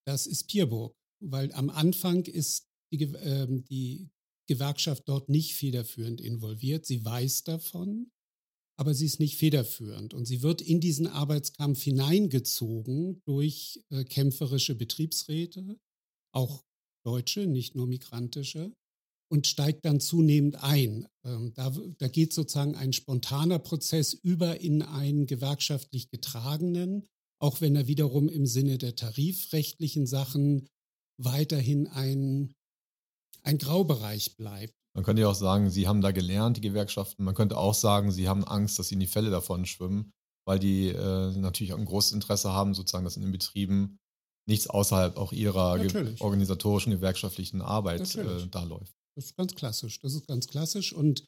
[0.06, 4.10] das ist Pierburg, weil am Anfang ist die, äh, die
[4.48, 6.86] Gewerkschaft dort nicht federführend involviert.
[6.86, 8.10] Sie weiß davon,
[8.78, 10.14] aber sie ist nicht federführend.
[10.14, 15.78] Und sie wird in diesen Arbeitskampf hineingezogen durch äh, kämpferische Betriebsräte,
[16.34, 16.64] auch
[17.04, 18.72] Deutsche, nicht nur migrantische,
[19.30, 21.08] und steigt dann zunehmend ein.
[21.24, 27.06] Ähm, da, da geht sozusagen ein spontaner Prozess über in einen gewerkschaftlich getragenen,
[27.40, 30.68] auch wenn er wiederum im Sinne der tarifrechtlichen Sachen
[31.18, 32.52] weiterhin ein,
[33.44, 34.74] ein Graubereich bleibt.
[34.94, 37.24] Man könnte ja auch sagen, sie haben da gelernt, die Gewerkschaften.
[37.24, 40.12] Man könnte auch sagen, sie haben Angst, dass sie in die Fälle davon schwimmen,
[40.46, 43.98] weil die äh, natürlich auch ein großes Interesse haben, sozusagen, dass in den Betrieben
[44.46, 48.92] nichts außerhalb auch ihrer ge organisatorischen, gewerkschaftlichen Arbeit äh, da läuft.
[49.14, 50.00] Das ist ganz klassisch.
[50.00, 50.92] Das ist ganz klassisch.
[50.92, 51.24] Und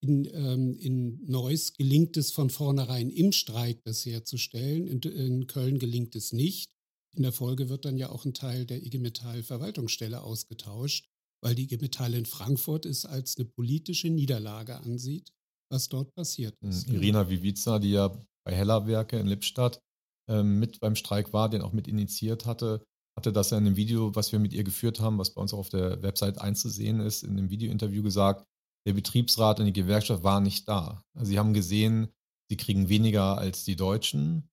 [0.00, 4.86] in, ähm, in Neuss gelingt es von vornherein im Streik, das herzustellen.
[4.86, 6.70] In, in, Köln gelingt es nicht.
[7.16, 11.07] In der Folge wird dann ja auch ein Teil der IG Metall Verwaltungsstelle ausgetauscht,
[11.42, 15.32] weil die IG Metall in Frankfurt es als eine politische Niederlage ansieht,
[15.70, 16.86] was dort passiert ist.
[16.86, 18.08] Hm, Irina Vivica, die ja
[18.44, 19.80] bei Hellerwerke in Lippstadt
[20.28, 22.82] ähm, mit beim Streik war, den auch mit initiiert hatte,
[23.16, 25.52] hatte das ja in dem Video, was wir mit ihr geführt haben, was bei uns
[25.52, 28.46] auch auf der Website einzusehen ist, in dem Videointerview gesagt,
[28.86, 31.02] der Betriebsrat und die Gewerkschaft waren nicht da.
[31.14, 32.08] Also sie haben gesehen,
[32.48, 34.48] sie kriegen weniger als die Deutschen.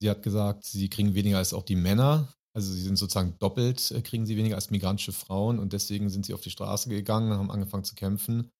[0.00, 2.32] Sie hat gesagt, sie kriegen weniger als auch die Männer.
[2.56, 6.26] Also sie sind sozusagen doppelt, äh, kriegen sie weniger als migrantische Frauen und deswegen sind
[6.26, 8.50] sie auf die Straße gegangen und haben angefangen zu kämpfen.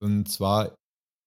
[0.00, 0.74] Und zwar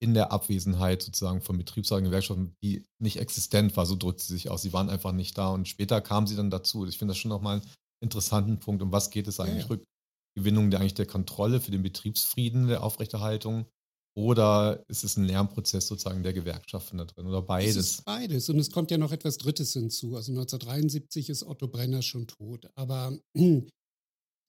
[0.02, 4.50] in der Abwesenheit sozusagen von Betriebsräten, Gewerkschaften, die nicht existent war, so drückt sie sich
[4.50, 4.64] aus.
[4.64, 6.86] Sie waren einfach nicht da und später kam sie dann dazu.
[6.88, 7.70] Ich finde das schon nochmal einen
[8.02, 8.82] interessanten Punkt.
[8.82, 9.68] Um was geht es eigentlich?
[9.70, 9.78] Ja.
[10.36, 13.68] Rückgewinnung der eigentlich der Kontrolle für den Betriebsfrieden, der Aufrechterhaltung?
[14.14, 17.28] Oder ist es ein Lernprozess sozusagen der Gewerkschaften da drin?
[17.28, 17.76] Oder beides?
[17.76, 18.50] Es ist beides.
[18.50, 20.16] Und es kommt ja noch etwas Drittes hinzu.
[20.16, 22.70] Also 1973 ist Otto Brenner schon tot.
[22.76, 23.18] Aber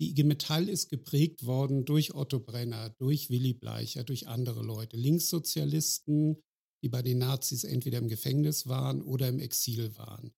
[0.02, 4.96] Die IG Metall ist geprägt worden durch Otto Brenner, durch Willy Bleicher, durch andere Leute,
[4.96, 6.42] Linkssozialisten,
[6.82, 10.32] die bei den Nazis entweder im Gefängnis waren oder im Exil waren.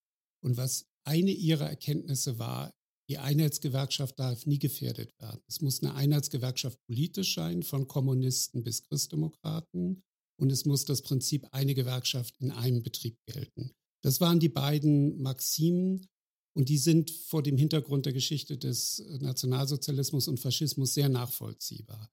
[0.44, 2.74] Und was eine ihrer Erkenntnisse war,
[3.08, 5.40] die Einheitsgewerkschaft darf nie gefährdet werden.
[5.46, 10.02] Es muss eine Einheitsgewerkschaft politisch sein, von Kommunisten bis Christdemokraten.
[10.40, 13.70] Und es muss das Prinzip eine Gewerkschaft in einem Betrieb gelten.
[14.02, 16.08] Das waren die beiden Maximen,
[16.56, 22.10] und die sind vor dem Hintergrund der Geschichte des Nationalsozialismus und Faschismus sehr nachvollziehbar.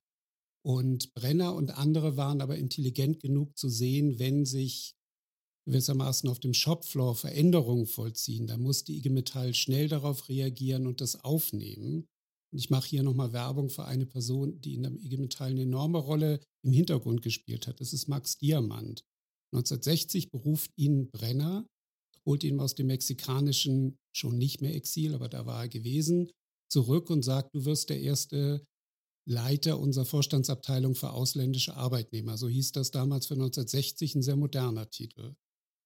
[0.64, 4.96] Und Brenner und andere waren aber intelligent genug zu sehen, wenn sich
[5.66, 11.02] gewissermaßen auf dem Shopfloor Veränderungen vollziehen, da muss die IG Metall schnell darauf reagieren und
[11.02, 12.08] das aufnehmen.
[12.52, 15.62] Und ich mache hier nochmal Werbung für eine Person, die in der IG Metall eine
[15.62, 17.80] enorme Rolle im Hintergrund gespielt hat.
[17.80, 19.04] Das ist Max Diamant.
[19.54, 21.66] 1960 beruft ihn Brenner
[22.26, 26.30] holt ihn aus dem mexikanischen, schon nicht mehr Exil, aber da war er gewesen,
[26.72, 28.66] zurück und sagt, du wirst der erste
[29.28, 32.38] Leiter unserer Vorstandsabteilung für ausländische Arbeitnehmer.
[32.38, 35.36] So hieß das damals für 1960 ein sehr moderner Titel.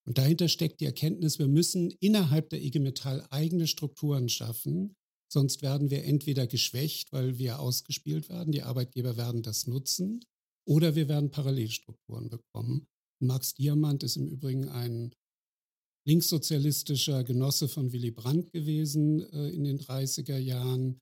[0.08, 4.96] Und dahinter steckt die Erkenntnis, wir müssen innerhalb der IG Metall eigene Strukturen schaffen,
[5.32, 10.20] sonst werden wir entweder geschwächt, weil wir ausgespielt werden, die Arbeitgeber werden das nutzen,
[10.68, 12.88] oder wir werden Parallelstrukturen bekommen.
[13.22, 15.14] Max Diamant ist im Übrigen ein
[16.08, 21.00] linkssozialistischer Genosse von Willy Brandt gewesen äh, in den 30er Jahren.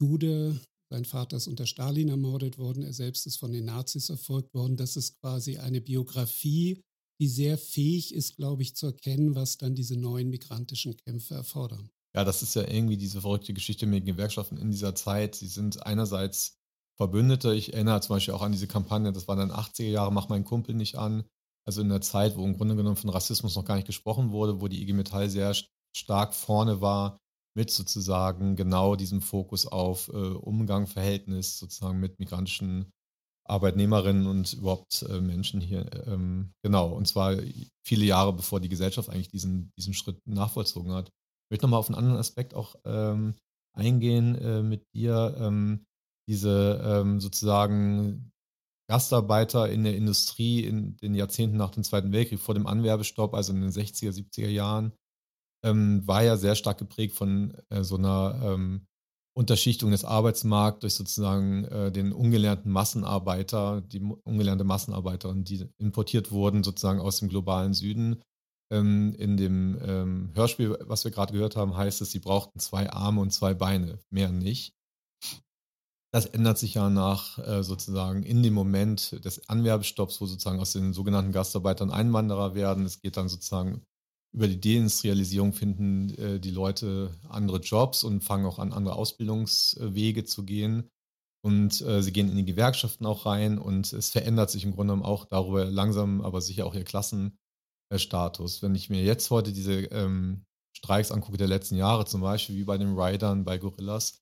[0.00, 4.52] Jude, sein Vater ist unter Stalin ermordet worden, er selbst ist von den Nazis erfolgt
[4.54, 4.76] worden.
[4.76, 6.82] Das ist quasi eine Biografie,
[7.20, 11.90] die sehr fähig ist, glaube ich, zu erkennen, was dann diese neuen migrantischen Kämpfe erfordern.
[12.14, 15.36] Ja, das ist ja irgendwie diese verrückte Geschichte mit den Gewerkschaften in dieser Zeit.
[15.36, 16.58] Sie sind einerseits
[16.96, 17.54] Verbündete.
[17.54, 20.44] Ich erinnere zum Beispiel auch an diese Kampagne, das waren dann 80er Jahre, mach meinen
[20.44, 21.24] Kumpel nicht an.
[21.66, 24.60] Also in der Zeit, wo im Grunde genommen von Rassismus noch gar nicht gesprochen wurde,
[24.60, 25.54] wo die IG Metall sehr
[25.94, 27.18] stark vorne war
[27.54, 32.92] mit sozusagen genau diesem Fokus auf äh, Umgang, Verhältnis sozusagen mit migrantischen
[33.50, 35.86] Arbeitnehmerinnen und überhaupt äh, Menschen hier.
[36.06, 37.36] Ähm, genau, und zwar
[37.84, 41.08] viele Jahre bevor die Gesellschaft eigentlich diesen, diesen Schritt nachvollzogen hat.
[41.08, 43.34] Ich möchte nochmal auf einen anderen Aspekt auch ähm,
[43.76, 45.36] eingehen äh, mit dir.
[45.38, 45.84] Ähm,
[46.28, 48.30] diese ähm, sozusagen
[48.88, 53.52] Gastarbeiter in der Industrie in den Jahrzehnten nach dem Zweiten Weltkrieg, vor dem Anwerbestopp, also
[53.52, 54.92] in den 60er, 70er Jahren,
[55.64, 58.86] ähm, war ja sehr stark geprägt von äh, so einer ähm,
[59.36, 66.62] Unterschichtung des Arbeitsmarkts durch sozusagen äh, den ungelernten Massenarbeiter, die ungelernte Massenarbeiterin, die importiert wurden
[66.64, 68.22] sozusagen aus dem globalen Süden.
[68.72, 72.90] Ähm, in dem ähm, Hörspiel, was wir gerade gehört haben, heißt es, sie brauchten zwei
[72.90, 74.74] Arme und zwei Beine, mehr nicht.
[76.12, 80.72] Das ändert sich ja nach äh, sozusagen in dem Moment des Anwerbestopps, wo sozusagen aus
[80.72, 82.84] den sogenannten Gastarbeitern Einwanderer werden.
[82.84, 83.86] Es geht dann sozusagen
[84.32, 90.24] über die Deindustrialisierung finden äh, die Leute andere Jobs und fangen auch an, andere Ausbildungswege
[90.24, 90.88] zu gehen.
[91.42, 94.92] Und äh, sie gehen in die Gewerkschaften auch rein und es verändert sich im Grunde
[94.92, 98.62] genommen auch darüber langsam, aber sicher auch ihr Klassenstatus.
[98.62, 100.44] Wenn ich mir jetzt heute diese ähm,
[100.76, 104.20] Streiks angucke der letzten Jahre, zum Beispiel wie bei den Riders, bei Gorillas,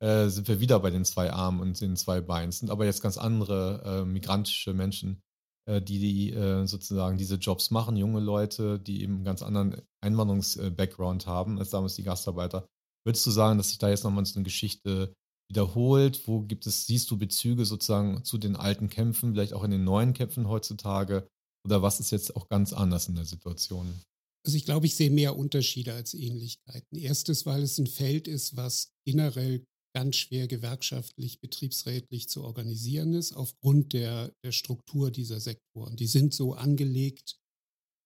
[0.00, 2.52] äh, sind wir wieder bei den zwei Armen und den zwei Beinen.
[2.52, 5.22] Sind aber jetzt ganz andere äh, migrantische Menschen,
[5.68, 11.26] die, die äh, sozusagen diese Jobs machen, junge Leute, die eben einen ganz anderen Einwanderungs-Background
[11.26, 12.66] haben als damals die Gastarbeiter.
[13.04, 15.14] Würdest du sagen, dass sich da jetzt nochmal so eine Geschichte
[15.50, 16.26] wiederholt?
[16.26, 19.84] Wo gibt es, siehst du Bezüge sozusagen zu den alten Kämpfen, vielleicht auch in den
[19.84, 21.26] neuen Kämpfen heutzutage?
[21.64, 24.00] Oder was ist jetzt auch ganz anders in der Situation?
[24.44, 26.96] Also ich glaube, ich sehe mehr Unterschiede als Ähnlichkeiten.
[26.96, 33.32] Erstes, weil es ein Feld ist, was generell ganz schwer gewerkschaftlich, betriebsrätlich zu organisieren ist,
[33.32, 35.96] aufgrund der, der Struktur dieser Sektoren.
[35.96, 37.38] Die sind so angelegt,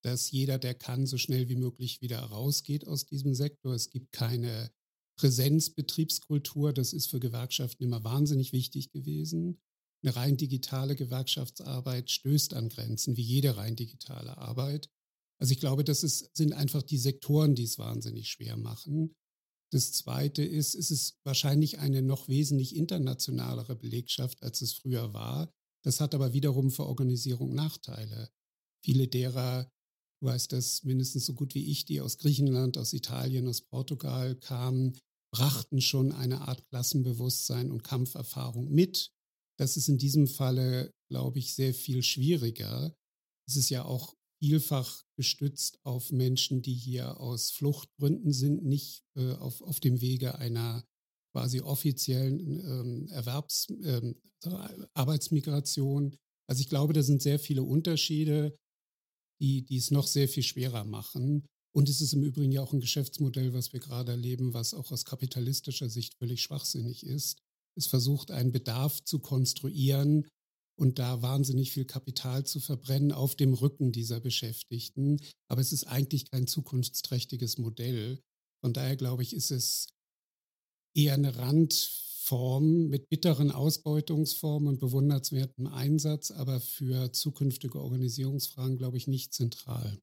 [0.03, 3.75] dass jeder, der kann, so schnell wie möglich wieder rausgeht aus diesem Sektor.
[3.75, 4.71] Es gibt keine
[5.19, 6.73] Präsenzbetriebskultur.
[6.73, 9.61] Das ist für Gewerkschaften immer wahnsinnig wichtig gewesen.
[10.03, 14.91] Eine rein digitale Gewerkschaftsarbeit stößt an Grenzen, wie jede rein digitale Arbeit.
[15.41, 19.15] Also ich glaube, das ist, sind einfach die Sektoren, die es wahnsinnig schwer machen.
[19.73, 25.51] Das Zweite ist, es ist wahrscheinlich eine noch wesentlich internationalere Belegschaft, als es früher war.
[25.85, 28.31] Das hat aber wiederum für Organisierung Nachteile.
[28.85, 29.69] Viele derer,
[30.21, 34.37] du weißt das mindestens so gut wie ich, die aus Griechenland, aus Italien, aus Portugal
[34.37, 34.99] kamen,
[35.33, 39.11] brachten schon eine Art Klassenbewusstsein und Kampferfahrung mit.
[39.59, 42.95] Das ist in diesem Falle, glaube ich, sehr viel schwieriger.
[43.49, 49.33] Es ist ja auch vielfach gestützt auf Menschen, die hier aus Fluchtgründen sind, nicht äh,
[49.33, 50.85] auf, auf dem Wege einer
[51.33, 54.17] quasi offiziellen ähm, Erwerbs-, ähm,
[54.93, 56.15] Arbeitsmigration.
[56.47, 58.55] Also ich glaube, da sind sehr viele Unterschiede,
[59.41, 61.47] die, die es noch sehr viel schwerer machen.
[61.75, 64.93] Und es ist im Übrigen ja auch ein Geschäftsmodell, was wir gerade erleben, was auch
[64.93, 67.39] aus kapitalistischer Sicht völlig schwachsinnig ist.
[67.77, 70.29] Es versucht, einen Bedarf zu konstruieren,
[70.77, 75.21] und da wahnsinnig viel Kapital zu verbrennen auf dem Rücken dieser Beschäftigten.
[75.49, 78.21] Aber es ist eigentlich kein zukunftsträchtiges Modell.
[78.63, 79.89] Von daher glaube ich, ist es
[80.97, 89.07] eher eine Randform mit bitteren Ausbeutungsformen und bewundernswertem Einsatz, aber für zukünftige Organisierungsfragen, glaube ich,
[89.07, 89.99] nicht zentral.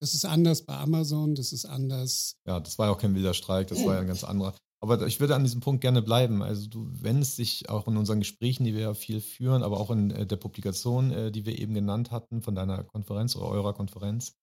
[0.00, 2.36] Das ist anders bei Amazon, das ist anders.
[2.46, 4.56] Ja, das war ja auch kein wilder Streik, das war ja ein ganz anderer.
[4.82, 6.42] Aber ich würde an diesem Punkt gerne bleiben.
[6.42, 9.90] Also du wendest dich auch in unseren Gesprächen, die wir ja viel führen, aber auch
[9.90, 13.74] in äh, der Publikation, äh, die wir eben genannt hatten, von deiner Konferenz oder eurer
[13.74, 14.36] Konferenz,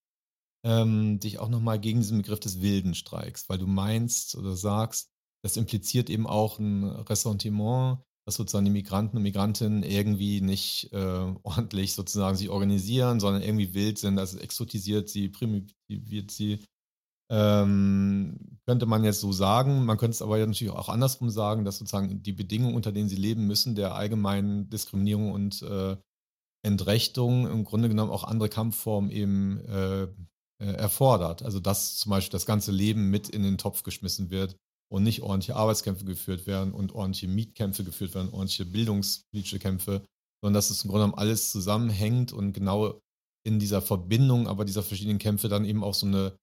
[0.63, 5.09] ähm, dich auch nochmal gegen diesen Begriff des wilden Streiks, weil du meinst oder sagst,
[5.43, 11.33] das impliziert eben auch ein Ressentiment, dass sozusagen die Migranten und Migrantinnen irgendwie nicht äh,
[11.43, 16.59] ordentlich sozusagen sich organisieren, sondern irgendwie wild sind, also exotisiert sie, primitiviert sie
[17.29, 19.85] ähm, könnte man jetzt so sagen.
[19.85, 23.15] Man könnte es aber natürlich auch andersrum sagen, dass sozusagen die Bedingungen, unter denen sie
[23.15, 25.97] leben müssen, der allgemeinen Diskriminierung und äh,
[26.63, 30.03] Entrechtung im Grunde genommen auch andere Kampfformen eben äh,
[30.59, 31.43] äh, erfordert.
[31.43, 34.57] Also dass zum Beispiel das ganze Leben mit in den Topf geschmissen wird
[34.89, 40.01] und nicht ordentliche Arbeitskämpfe geführt werden und ordentliche Mietkämpfe geführt werden, ordentliche bildungspolitische Kämpfe,
[40.41, 42.99] sondern dass es im Grunde genommen alles zusammenhängt und genau
[43.45, 46.37] in dieser Verbindung aber dieser verschiedenen Kämpfe dann eben auch so eine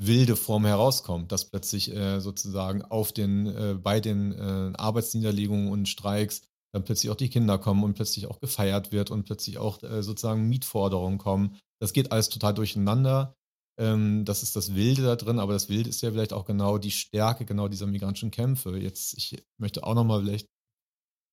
[0.00, 5.88] wilde Form herauskommt, dass plötzlich äh, sozusagen auf den, äh, bei den äh, Arbeitsniederlegungen und
[5.88, 6.42] Streiks
[6.72, 10.02] dann plötzlich auch die Kinder kommen und plötzlich auch gefeiert wird und plötzlich auch äh,
[10.02, 11.56] sozusagen Mietforderungen kommen.
[11.80, 13.34] Das geht alles total durcheinander.
[13.78, 16.78] Ähm, das ist das Wilde da drin, aber das Wilde ist ja vielleicht auch genau
[16.78, 18.76] die Stärke genau dieser migrantischen Kämpfe.
[18.76, 20.46] Jetzt, ich möchte auch nochmal vielleicht,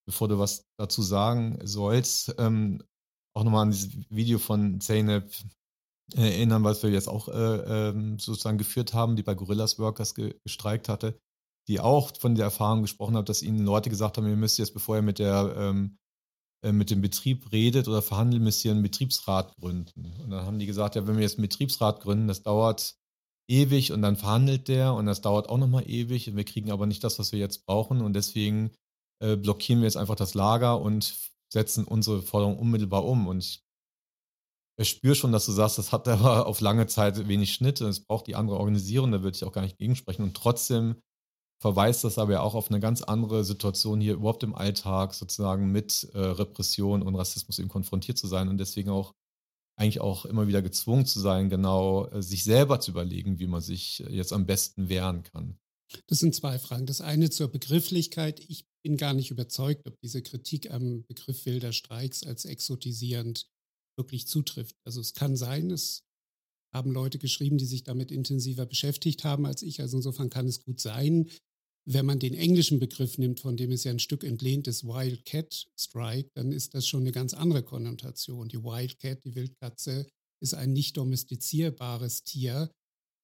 [0.08, 2.82] bevor du was dazu sagen sollst, ähm,
[3.36, 5.30] auch nochmal an dieses Video von Zeynep
[6.14, 10.36] erinnern, was wir jetzt auch äh, ähm, sozusagen geführt haben, die bei Gorillas Workers ge
[10.44, 11.20] gestreikt hatte,
[11.68, 14.74] die auch von der Erfahrung gesprochen hat, dass ihnen Leute gesagt haben, ihr müsst jetzt,
[14.74, 15.98] bevor ihr mit der ähm,
[16.64, 20.14] äh, mit dem Betrieb redet oder verhandeln, müsst ihr einen Betriebsrat gründen.
[20.24, 22.96] Und dann haben die gesagt, ja, wenn wir jetzt einen Betriebsrat gründen, das dauert
[23.48, 26.88] ewig und dann verhandelt der und das dauert auch nochmal ewig und wir kriegen aber
[26.88, 28.72] nicht das, was wir jetzt brauchen und deswegen
[29.22, 31.16] äh, blockieren wir jetzt einfach das Lager und
[31.54, 33.28] setzen unsere Forderung unmittelbar um.
[33.28, 33.65] Und ich
[34.84, 38.02] spüre schon, dass du sagst, das hat aber auf lange Zeit wenig Schnitt und es
[38.02, 40.24] braucht die andere Organisierung, da würde ich auch gar nicht gegensprechen.
[40.24, 40.96] Und trotzdem
[41.62, 45.72] verweist das aber ja auch auf eine ganz andere Situation hier überhaupt im Alltag sozusagen
[45.72, 49.14] mit äh, Repression und Rassismus eben konfrontiert zu sein und deswegen auch
[49.78, 53.62] eigentlich auch immer wieder gezwungen zu sein, genau äh, sich selber zu überlegen, wie man
[53.62, 55.58] sich äh, jetzt am besten wehren kann.
[56.08, 56.86] Das sind zwei Fragen.
[56.86, 58.40] Das eine zur Begrifflichkeit.
[58.48, 63.48] Ich bin gar nicht überzeugt, ob diese Kritik am Begriff wilder Streiks als exotisierend
[63.98, 64.76] wirklich zutrifft.
[64.86, 66.04] Also es kann sein, es
[66.74, 69.80] haben Leute geschrieben, die sich damit intensiver beschäftigt haben als ich.
[69.82, 71.30] Also insofern kann es gut sein.
[71.88, 75.68] Wenn man den englischen Begriff nimmt, von dem es ja ein Stück entlehnt ist, Wildcat
[75.80, 78.50] Strike, dann ist das schon eine ganz andere Konnotation.
[78.50, 80.08] Die Wildcat, die Wildkatze,
[80.42, 82.72] ist ein nicht domestizierbares Tier.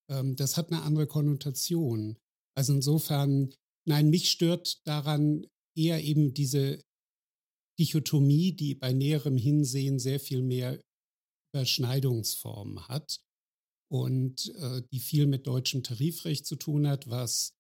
[0.09, 2.17] Ähm, das hat eine andere Konnotation.
[2.55, 3.53] Also insofern,
[3.86, 5.45] nein, mich stört daran
[5.76, 6.80] eher eben diese
[7.82, 10.79] Dichotomie, die bei näherem Hinsehen sehr viel mehr
[11.51, 13.19] Überschneidungsformen hat
[13.91, 17.53] und äh, die viel mit deutschem Tarifrecht zu tun hat, was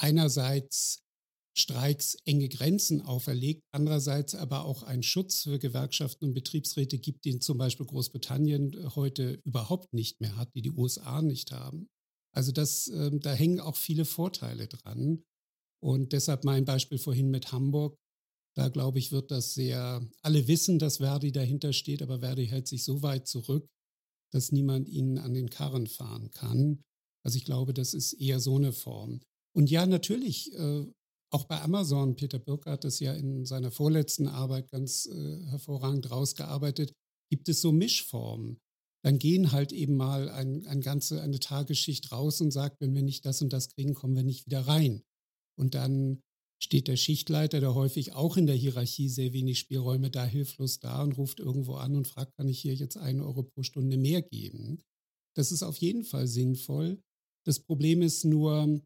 [0.00, 1.02] einerseits
[1.54, 7.42] Streiks enge Grenzen auferlegt, andererseits aber auch einen Schutz für Gewerkschaften und Betriebsräte gibt, den
[7.42, 11.90] zum Beispiel Großbritannien heute überhaupt nicht mehr hat, die die USA nicht haben.
[12.34, 15.22] Also das, äh, da hängen auch viele Vorteile dran.
[15.82, 17.98] Und deshalb mein Beispiel vorhin mit Hamburg.
[18.54, 22.68] Da glaube ich, wird das sehr, alle wissen, dass Verdi dahinter steht, aber Verdi hält
[22.68, 23.66] sich so weit zurück,
[24.32, 26.82] dass niemand ihnen an den Karren fahren kann.
[27.24, 29.20] Also ich glaube, das ist eher so eine Form.
[29.54, 30.86] Und ja, natürlich, äh,
[31.30, 36.10] auch bei Amazon, Peter Birk hat das ja in seiner vorletzten Arbeit ganz äh, hervorragend
[36.10, 36.92] rausgearbeitet,
[37.30, 38.58] gibt es so Mischformen.
[39.02, 43.02] Dann gehen halt eben mal ein, ein ganze, eine Tagesschicht raus und sagt, wenn wir
[43.02, 45.02] nicht das und das kriegen, kommen wir nicht wieder rein.
[45.58, 46.20] Und dann
[46.62, 51.02] steht der Schichtleiter, der häufig auch in der Hierarchie sehr wenig Spielräume da hilflos da
[51.02, 54.22] und ruft irgendwo an und fragt, kann ich hier jetzt einen Euro pro Stunde mehr
[54.22, 54.80] geben?
[55.34, 57.02] Das ist auf jeden Fall sinnvoll.
[57.44, 58.80] Das Problem ist nur,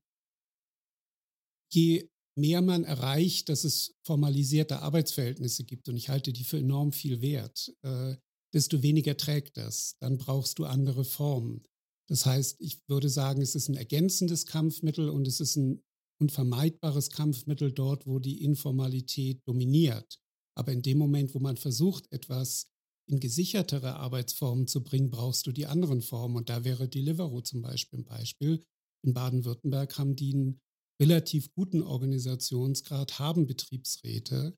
[1.71, 2.09] je
[2.39, 7.21] mehr man erreicht, dass es formalisierte Arbeitsverhältnisse gibt, und ich halte die für enorm viel
[7.21, 8.17] wert, äh,
[8.55, 9.97] desto weniger trägt das.
[10.01, 11.67] Dann brauchst du andere Formen.
[12.09, 15.83] Das heißt, ich würde sagen, es ist ein ergänzendes Kampfmittel und es ist ein
[16.19, 20.19] unvermeidbares Kampfmittel dort, wo die Informalität dominiert.
[20.57, 22.71] Aber in dem Moment, wo man versucht, etwas
[23.09, 26.37] in gesichertere Arbeitsformen zu bringen, brauchst du die anderen Formen.
[26.37, 28.65] Und da wäre Deliveroo zum Beispiel ein Beispiel.
[29.05, 30.61] In Baden-Württemberg haben die einen
[31.01, 34.57] relativ guten Organisationsgrad, haben Betriebsräte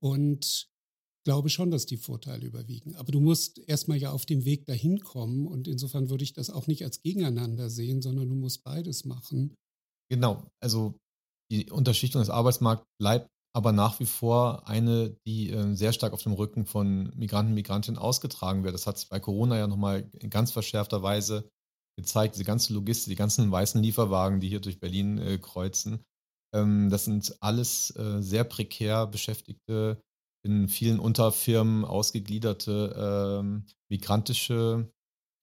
[0.00, 0.70] und
[1.24, 2.94] glaube schon, dass die Vorteile überwiegen.
[2.96, 6.50] Aber du musst erstmal ja auf dem Weg dahin kommen und insofern würde ich das
[6.50, 9.54] auch nicht als gegeneinander sehen, sondern du musst beides machen.
[10.12, 11.00] Genau, also
[11.50, 16.22] die Unterschichtung des Arbeitsmarkts bleibt aber nach wie vor eine, die äh, sehr stark auf
[16.22, 18.74] dem Rücken von Migranten Migrantinnen ausgetragen wird.
[18.74, 21.48] Das hat sich bei Corona ja nochmal in ganz verschärfter Weise
[21.98, 26.04] gezeigt, diese ganze Logistik, die ganzen weißen Lieferwagen, die hier durch Berlin äh, kreuzen.
[26.54, 29.98] Ähm, das sind alles äh, sehr prekär Beschäftigte,
[30.44, 34.92] in vielen Unterfirmen ausgegliederte ähm, migrantische,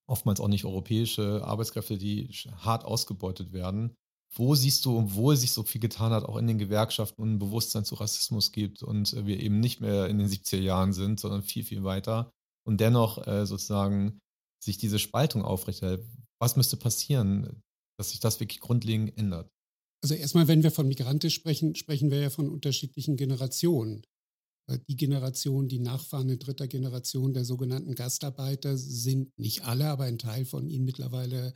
[0.08, 3.96] oftmals auch nicht europäische Arbeitskräfte, die hart ausgebeutet werden.
[4.34, 7.38] Wo siehst du, obwohl sich so viel getan hat, auch in den Gewerkschaften und ein
[7.38, 11.42] Bewusstsein zu Rassismus gibt und wir eben nicht mehr in den 70er Jahren sind, sondern
[11.42, 12.30] viel, viel weiter
[12.64, 14.20] und dennoch äh, sozusagen
[14.62, 16.04] sich diese Spaltung aufrechterhält?
[16.40, 17.62] Was müsste passieren,
[17.98, 19.50] dass sich das wirklich grundlegend ändert?
[20.02, 24.02] Also erstmal, wenn wir von Migranten sprechen, sprechen wir ja von unterschiedlichen Generationen.
[24.70, 30.04] Äh, die Generation, die Nachfahren in dritter Generation der sogenannten Gastarbeiter sind nicht alle, aber
[30.04, 31.54] ein Teil von ihnen mittlerweile,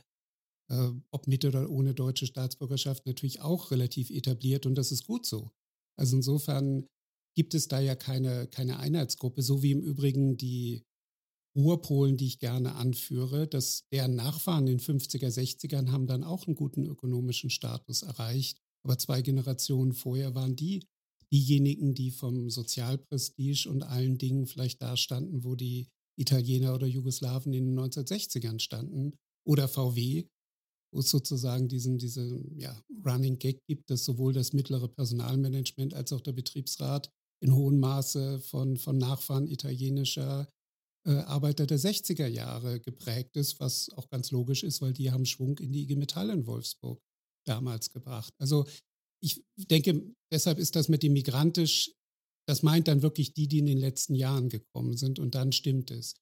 [0.69, 5.25] äh, ob mit oder ohne deutsche Staatsbürgerschaft, natürlich auch relativ etabliert und das ist gut
[5.25, 5.51] so.
[5.97, 6.87] Also insofern
[7.35, 10.83] gibt es da ja keine, keine Einheitsgruppe, so wie im Übrigen die
[11.55, 16.47] Urpolen, die ich gerne anführe, dass deren Nachfahren in den 50er, 60ern haben dann auch
[16.47, 18.59] einen guten ökonomischen Status erreicht.
[18.83, 20.85] Aber zwei Generationen vorher waren die
[21.31, 25.87] diejenigen, die vom Sozialprestige und allen Dingen vielleicht da standen, wo die
[26.17, 29.13] Italiener oder Jugoslawen in den 1960ern standen.
[29.45, 30.25] Oder VW,
[30.91, 36.13] wo es sozusagen diesen, diese ja, Running Gag gibt, dass sowohl das mittlere Personalmanagement als
[36.13, 37.11] auch der Betriebsrat
[37.41, 40.47] in hohem Maße von, von Nachfahren italienischer
[41.05, 45.25] äh, Arbeiter der 60er Jahre geprägt ist, was auch ganz logisch ist, weil die haben
[45.25, 47.01] Schwung in die IG Metall in Wolfsburg
[47.45, 48.33] damals gebracht.
[48.39, 48.65] Also
[49.21, 51.93] ich denke, deshalb ist das mit dem migrantisch,
[52.47, 55.91] das meint dann wirklich die, die in den letzten Jahren gekommen sind und dann stimmt
[55.91, 56.15] es.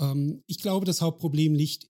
[0.00, 1.88] Ähm, ich glaube, das Hauptproblem liegt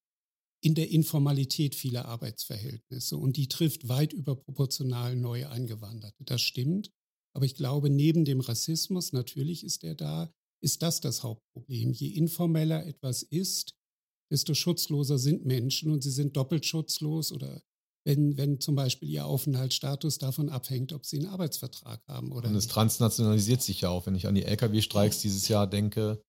[0.64, 6.24] in der Informalität vieler Arbeitsverhältnisse und die trifft weit überproportional neu Eingewanderte.
[6.24, 6.90] Das stimmt.
[7.36, 11.92] Aber ich glaube, neben dem Rassismus, natürlich ist er da, ist das das Hauptproblem.
[11.92, 13.74] Je informeller etwas ist,
[14.32, 17.62] desto schutzloser sind Menschen und sie sind doppelt schutzlos oder
[18.06, 22.56] wenn, wenn zum Beispiel ihr Aufenthaltsstatus davon abhängt, ob sie einen Arbeitsvertrag haben oder Und
[22.56, 26.22] es transnationalisiert sich ja auch, wenn ich an die Lkw-Streiks dieses Jahr denke,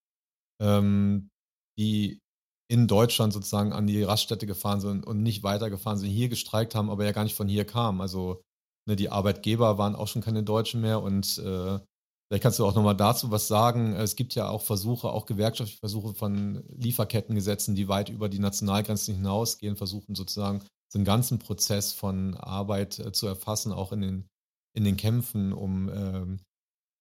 [0.61, 1.29] ähm,
[1.77, 2.19] die
[2.67, 6.89] in Deutschland sozusagen an die Raststätte gefahren sind und nicht weitergefahren sind, hier gestreikt haben,
[6.89, 8.01] aber ja gar nicht von hier kamen.
[8.01, 8.41] Also
[8.87, 11.79] ne, die Arbeitgeber waren auch schon keine Deutschen mehr und äh,
[12.27, 13.93] vielleicht kannst du auch nochmal dazu was sagen.
[13.93, 19.15] Es gibt ja auch Versuche, auch gewerkschaftliche Versuche von Lieferkettengesetzen, die weit über die Nationalgrenzen
[19.15, 20.63] hinausgehen, versuchen sozusagen
[20.93, 24.27] den ganzen Prozess von Arbeit äh, zu erfassen, auch in den,
[24.75, 26.39] in den Kämpfen um ähm,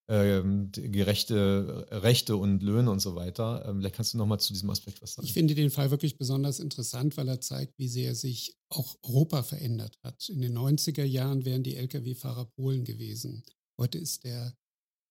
[0.07, 3.65] ähm, gerechte Rechte und Löhne und so weiter.
[3.67, 5.25] Ähm, vielleicht kannst du noch mal zu diesem Aspekt was sagen.
[5.25, 9.43] Ich finde den Fall wirklich besonders interessant, weil er zeigt, wie sehr sich auch Europa
[9.43, 10.29] verändert hat.
[10.29, 13.43] In den 90er Jahren wären die Lkw-Fahrer Polen gewesen.
[13.79, 14.55] Heute ist der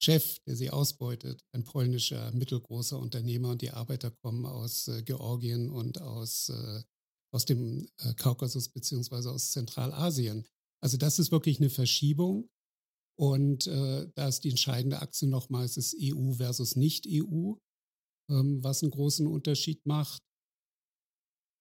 [0.03, 5.71] Chef, der sie ausbeutet, ein polnischer mittelgroßer Unternehmer und die Arbeiter kommen aus äh, Georgien
[5.71, 6.83] und aus, äh,
[7.33, 10.47] aus dem äh, Kaukasus beziehungsweise aus Zentralasien.
[10.83, 12.51] Also das ist wirklich eine Verschiebung.
[13.17, 17.55] Und äh, da ist die entscheidende Achse nochmals ist EU versus Nicht-EU,
[18.31, 20.21] ähm, was einen großen Unterschied macht.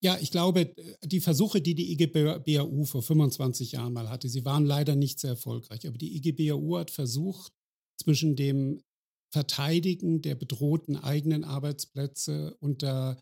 [0.03, 0.73] Ja, ich glaube,
[1.03, 5.31] die Versuche, die die IGBAU vor 25 Jahren mal hatte, sie waren leider nicht sehr
[5.31, 5.87] erfolgreich.
[5.87, 7.53] Aber die IGBAU hat versucht,
[7.97, 8.81] zwischen dem
[9.31, 13.19] Verteidigen der bedrohten eigenen Arbeitsplätze unter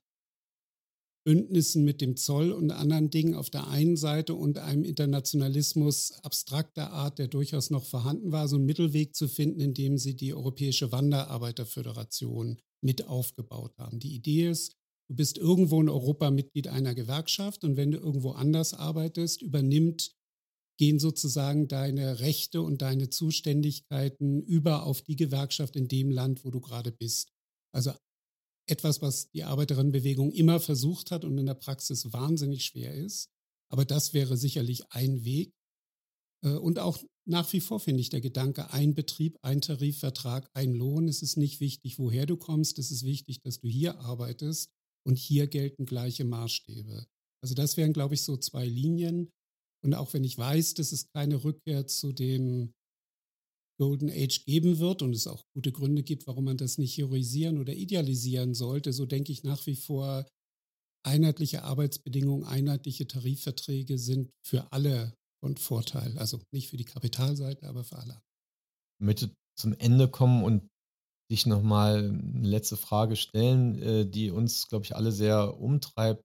[1.23, 6.91] Bündnissen mit dem Zoll und anderen Dingen auf der einen Seite und einem Internationalismus abstrakter
[6.91, 10.91] Art, der durchaus noch vorhanden war, so einen Mittelweg zu finden, indem sie die Europäische
[10.91, 13.99] Wanderarbeiterföderation mit aufgebaut haben.
[13.99, 14.73] Die Idee ist,
[15.09, 20.11] du bist irgendwo in Europa Mitglied einer Gewerkschaft und wenn du irgendwo anders arbeitest, übernimmt,
[20.79, 26.49] gehen sozusagen deine Rechte und deine Zuständigkeiten über auf die Gewerkschaft in dem Land, wo
[26.49, 27.29] du gerade bist.
[27.71, 27.91] Also
[28.71, 33.29] etwas, was die Arbeiterinnenbewegung immer versucht hat und in der Praxis wahnsinnig schwer ist.
[33.69, 35.53] Aber das wäre sicherlich ein Weg.
[36.43, 36.97] Äh, und auch
[37.27, 41.07] nach wie vor finde ich der Gedanke, ein Betrieb, ein Tarifvertrag, ein Lohn.
[41.07, 42.79] Es ist nicht wichtig, woher du kommst.
[42.79, 44.71] Es ist wichtig, dass du hier arbeitest
[45.05, 47.05] und hier gelten gleiche Maßstäbe.
[47.43, 49.29] Also das wären, glaube ich, so zwei Linien.
[49.83, 52.73] Und auch wenn ich weiß, dass es keine Rückkehr zu dem
[53.81, 57.57] Golden Age geben wird und es auch gute Gründe gibt, warum man das nicht heroisieren
[57.57, 60.27] oder idealisieren sollte, so denke ich nach wie vor,
[61.03, 66.15] einheitliche Arbeitsbedingungen, einheitliche Tarifverträge sind für alle von Vorteil.
[66.19, 68.21] Also nicht für die Kapitalseite, aber für alle.
[68.99, 70.67] Ich möchte zum Ende kommen und
[71.31, 76.21] dich nochmal eine letzte Frage stellen, äh, die uns, glaube ich, alle sehr umtreibt.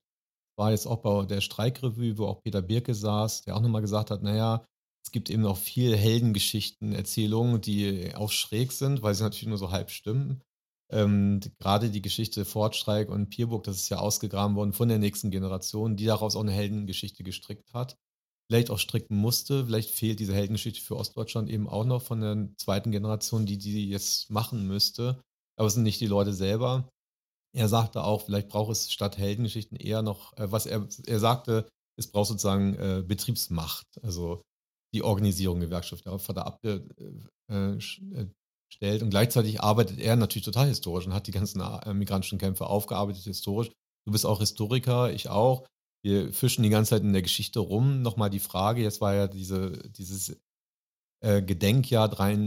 [0.59, 4.11] War jetzt auch bei der Streikrevue, wo auch Peter Birke saß, der auch nochmal gesagt
[4.11, 4.67] hat, naja,
[5.07, 9.57] es gibt eben auch viel Heldengeschichten, Erzählungen, die auch schräg sind, weil sie natürlich nur
[9.57, 10.43] so halb stimmen.
[10.91, 15.31] Ähm, gerade die Geschichte Fortstreik und Pierburg, das ist ja ausgegraben worden von der nächsten
[15.31, 17.97] Generation, die daraus auch eine Heldengeschichte gestrickt hat.
[18.51, 19.67] Vielleicht auch stricken musste.
[19.67, 23.89] Vielleicht fehlt diese Heldengeschichte für Ostdeutschland eben auch noch von der zweiten Generation, die die
[23.89, 25.21] jetzt machen müsste.
[25.57, 26.89] Aber es sind nicht die Leute selber.
[27.55, 31.69] Er sagte auch, vielleicht braucht es statt Heldengeschichten eher noch, äh, was er, er sagte,
[31.97, 33.87] es braucht sozusagen äh, Betriebsmacht.
[34.03, 34.43] Also
[34.97, 37.03] die Organisierung Gewerkschaft darauf hat er abgestellt.
[39.03, 43.25] Und gleichzeitig arbeitet er natürlich total historisch und hat die ganzen äh, migrantischen Kämpfe aufgearbeitet
[43.25, 43.71] historisch.
[44.07, 45.67] Du bist auch Historiker, ich auch.
[46.03, 48.01] Wir fischen die ganze Zeit in der Geschichte rum.
[48.01, 50.41] Nochmal die Frage, jetzt war ja diese, dieses
[51.21, 52.39] äh, Gedenkjahr drei,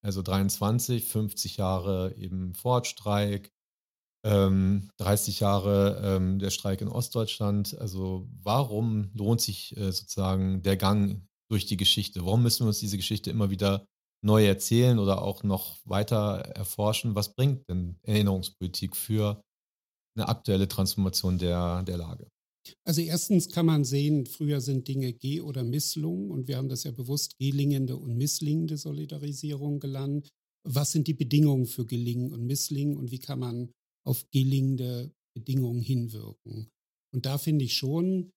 [0.00, 3.52] also 23, 50 Jahre eben Fortstreik,
[4.24, 7.76] ähm, 30 Jahre ähm, der Streik in Ostdeutschland.
[7.78, 12.24] Also warum lohnt sich äh, sozusagen der Gang durch die Geschichte?
[12.24, 13.86] Warum müssen wir uns diese Geschichte immer wieder
[14.24, 17.14] neu erzählen oder auch noch weiter erforschen?
[17.14, 19.40] Was bringt denn Erinnerungspolitik für
[20.16, 22.28] eine aktuelle Transformation der, der Lage?
[22.84, 26.84] Also erstens kann man sehen, früher sind Dinge Geh- oder Misslungen und wir haben das
[26.84, 30.28] ja bewusst gelingende und misslingende Solidarisierung gelernt.
[30.64, 33.72] Was sind die Bedingungen für Gelingen und Misslingen und wie kann man
[34.06, 36.68] auf gelingende Bedingungen hinwirken?
[37.14, 38.32] Und da finde ich schon,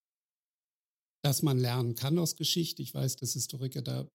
[1.24, 2.82] dass man lernen kann aus Geschichte.
[2.82, 4.08] Ich weiß, dass Historiker da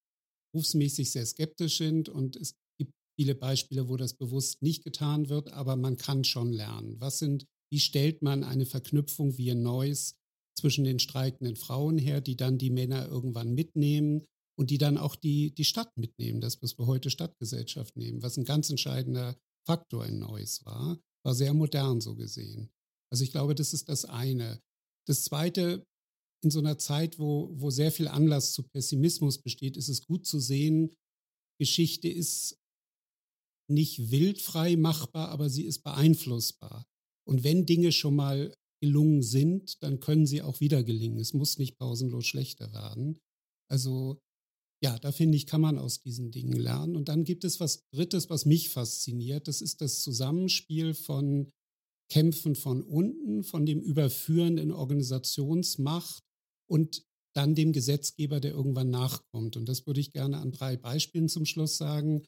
[0.53, 5.53] berufsmäßig sehr skeptisch sind und es gibt viele Beispiele, wo das bewusst nicht getan wird,
[5.53, 7.01] aber man kann schon lernen.
[7.01, 10.15] Was sind, wie stellt man eine Verknüpfung wie ein Neues
[10.59, 14.25] zwischen den streikenden Frauen her, die dann die Männer irgendwann mitnehmen
[14.59, 18.37] und die dann auch die, die Stadt mitnehmen, das, was wir heute Stadtgesellschaft nehmen, was
[18.37, 22.71] ein ganz entscheidender Faktor in Neues war, war sehr modern so gesehen.
[23.13, 24.61] Also ich glaube, das ist das eine.
[25.07, 25.85] Das Zweite,
[26.47, 30.27] in so einer Zeit, wo, wo sehr viel Anlass zu Pessimismus besteht, ist es gut
[30.27, 30.95] zu sehen,
[31.59, 32.57] Geschichte ist
[33.69, 36.87] nicht wildfrei machbar, aber sie ist beeinflussbar.
[37.27, 41.19] Und wenn Dinge schon mal gelungen sind, dann können sie auch wieder gelingen.
[41.19, 43.19] Es muss nicht pausenlos schlechter werden.
[43.69, 44.21] Also
[44.85, 46.95] ja, da finde ich, kann man aus diesen Dingen lernen.
[46.95, 49.49] Und dann gibt es was Drittes, was mich fasziniert.
[49.49, 51.51] Das ist das Zusammenspiel von
[52.09, 56.26] Kämpfen von unten, von dem Überführen in Organisationsmacht
[56.69, 59.57] und dann dem Gesetzgeber, der irgendwann nachkommt.
[59.57, 62.25] Und das würde ich gerne an drei Beispielen zum Schluss sagen.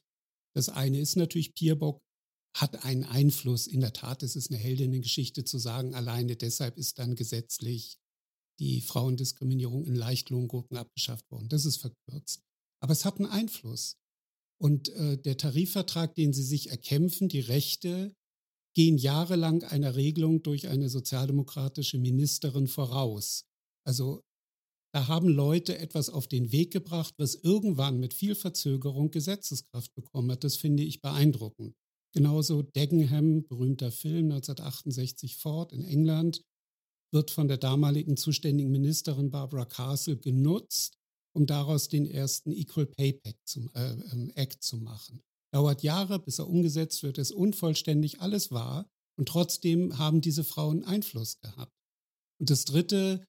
[0.55, 1.99] Das eine ist natürlich, Pierbock
[2.55, 3.65] hat einen Einfluss.
[3.65, 7.97] In der Tat, es ist eine Heldinnengeschichte zu sagen, alleine deshalb ist dann gesetzlich
[8.59, 11.49] die Frauendiskriminierung in Leichtlohngruppen abgeschafft worden.
[11.49, 12.43] Das ist verkürzt.
[12.81, 13.97] Aber es hat einen Einfluss.
[14.61, 18.13] Und äh, der Tarifvertrag, den sie sich erkämpfen, die Rechte,
[18.75, 23.45] gehen jahrelang einer Regelung durch eine sozialdemokratische Ministerin voraus.
[23.85, 24.21] Also
[24.91, 30.31] da haben Leute etwas auf den Weg gebracht, was irgendwann mit viel Verzögerung Gesetzeskraft bekommen
[30.31, 30.43] hat.
[30.43, 31.75] Das finde ich beeindruckend.
[32.13, 36.41] Genauso Dagenham, berühmter Film 1968 Ford in England,
[37.11, 40.97] wird von der damaligen zuständigen Ministerin Barbara Castle genutzt,
[41.35, 45.21] um daraus den ersten Equal Pay zum, äh, ähm, Act zu machen.
[45.51, 48.87] Dauert Jahre, bis er umgesetzt wird, ist unvollständig, alles wahr.
[49.17, 51.73] Und trotzdem haben diese Frauen Einfluss gehabt.
[52.39, 53.25] Und das Dritte,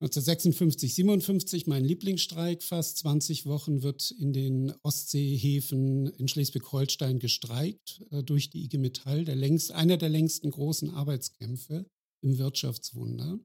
[0.00, 8.22] 1956, 57, mein Lieblingsstreik, fast 20 Wochen wird in den Ostseehäfen in Schleswig-Holstein gestreikt äh,
[8.22, 11.86] durch die IG Metall, der längst, einer der längsten großen Arbeitskämpfe
[12.22, 13.38] im Wirtschaftswunder.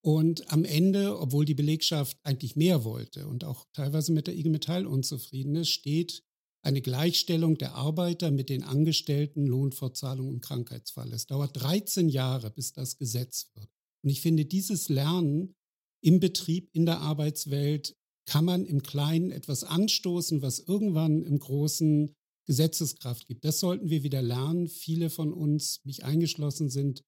[0.00, 4.50] Und am Ende, obwohl die Belegschaft eigentlich mehr wollte und auch teilweise mit der IG
[4.50, 6.22] Metall unzufrieden ist, steht
[6.62, 11.12] eine Gleichstellung der Arbeiter mit den Angestellten, Lohnfortzahlung im Krankheitsfall.
[11.12, 13.70] Es dauert 13 Jahre, bis das Gesetz wird.
[14.04, 15.54] Und ich finde, dieses Lernen
[16.02, 17.94] im Betrieb, in der Arbeitswelt,
[18.26, 22.14] kann man im Kleinen etwas anstoßen, was irgendwann im Großen
[22.46, 23.44] Gesetzeskraft gibt.
[23.44, 24.68] Das sollten wir wieder lernen.
[24.68, 27.02] Viele von uns, mich eingeschlossen, sind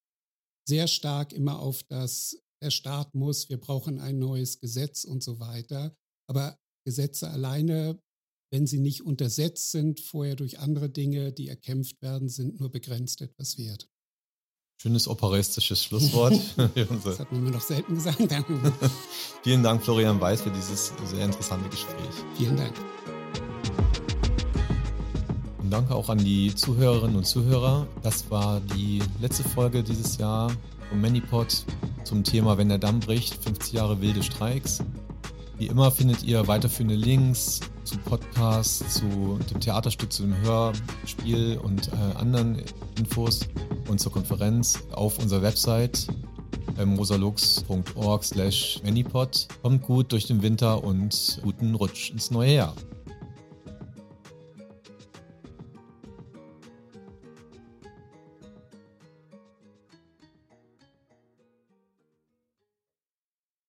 [0.69, 5.41] sehr stark immer auf das, der Staat muss, wir brauchen ein neues Gesetz und so
[5.41, 5.97] weiter.
[6.29, 7.99] Aber Gesetze alleine,
[8.53, 13.21] wenn sie nicht untersetzt sind, vorher durch andere Dinge, die erkämpft werden, sind nur begrenzt
[13.23, 13.89] etwas wert.
[14.83, 16.33] Schönes operistisches Schlusswort.
[17.05, 18.17] das hat man mir noch selten gesagt.
[19.43, 22.09] Vielen Dank, Florian Weiß, für dieses sehr interessante Gespräch.
[22.39, 22.73] Vielen Dank.
[25.59, 27.87] Und danke auch an die Zuhörerinnen und Zuhörer.
[28.03, 30.51] Das war die letzte Folge dieses Jahr
[30.89, 31.67] vom Manipod
[32.05, 34.83] zum Thema Wenn der Damm bricht, 50 Jahre wilde Streiks.
[35.61, 41.89] Wie immer findet ihr weiterführende Links zu Podcasts, zu dem Theaterstück, zu dem Hörspiel und
[41.89, 42.63] äh, anderen
[42.99, 43.41] Infos
[43.87, 46.07] und zur Konferenz auf unserer Website
[46.79, 48.81] ähm, rosalux.org slash.
[49.61, 52.75] Kommt gut durch den Winter und guten Rutsch ins neue Jahr.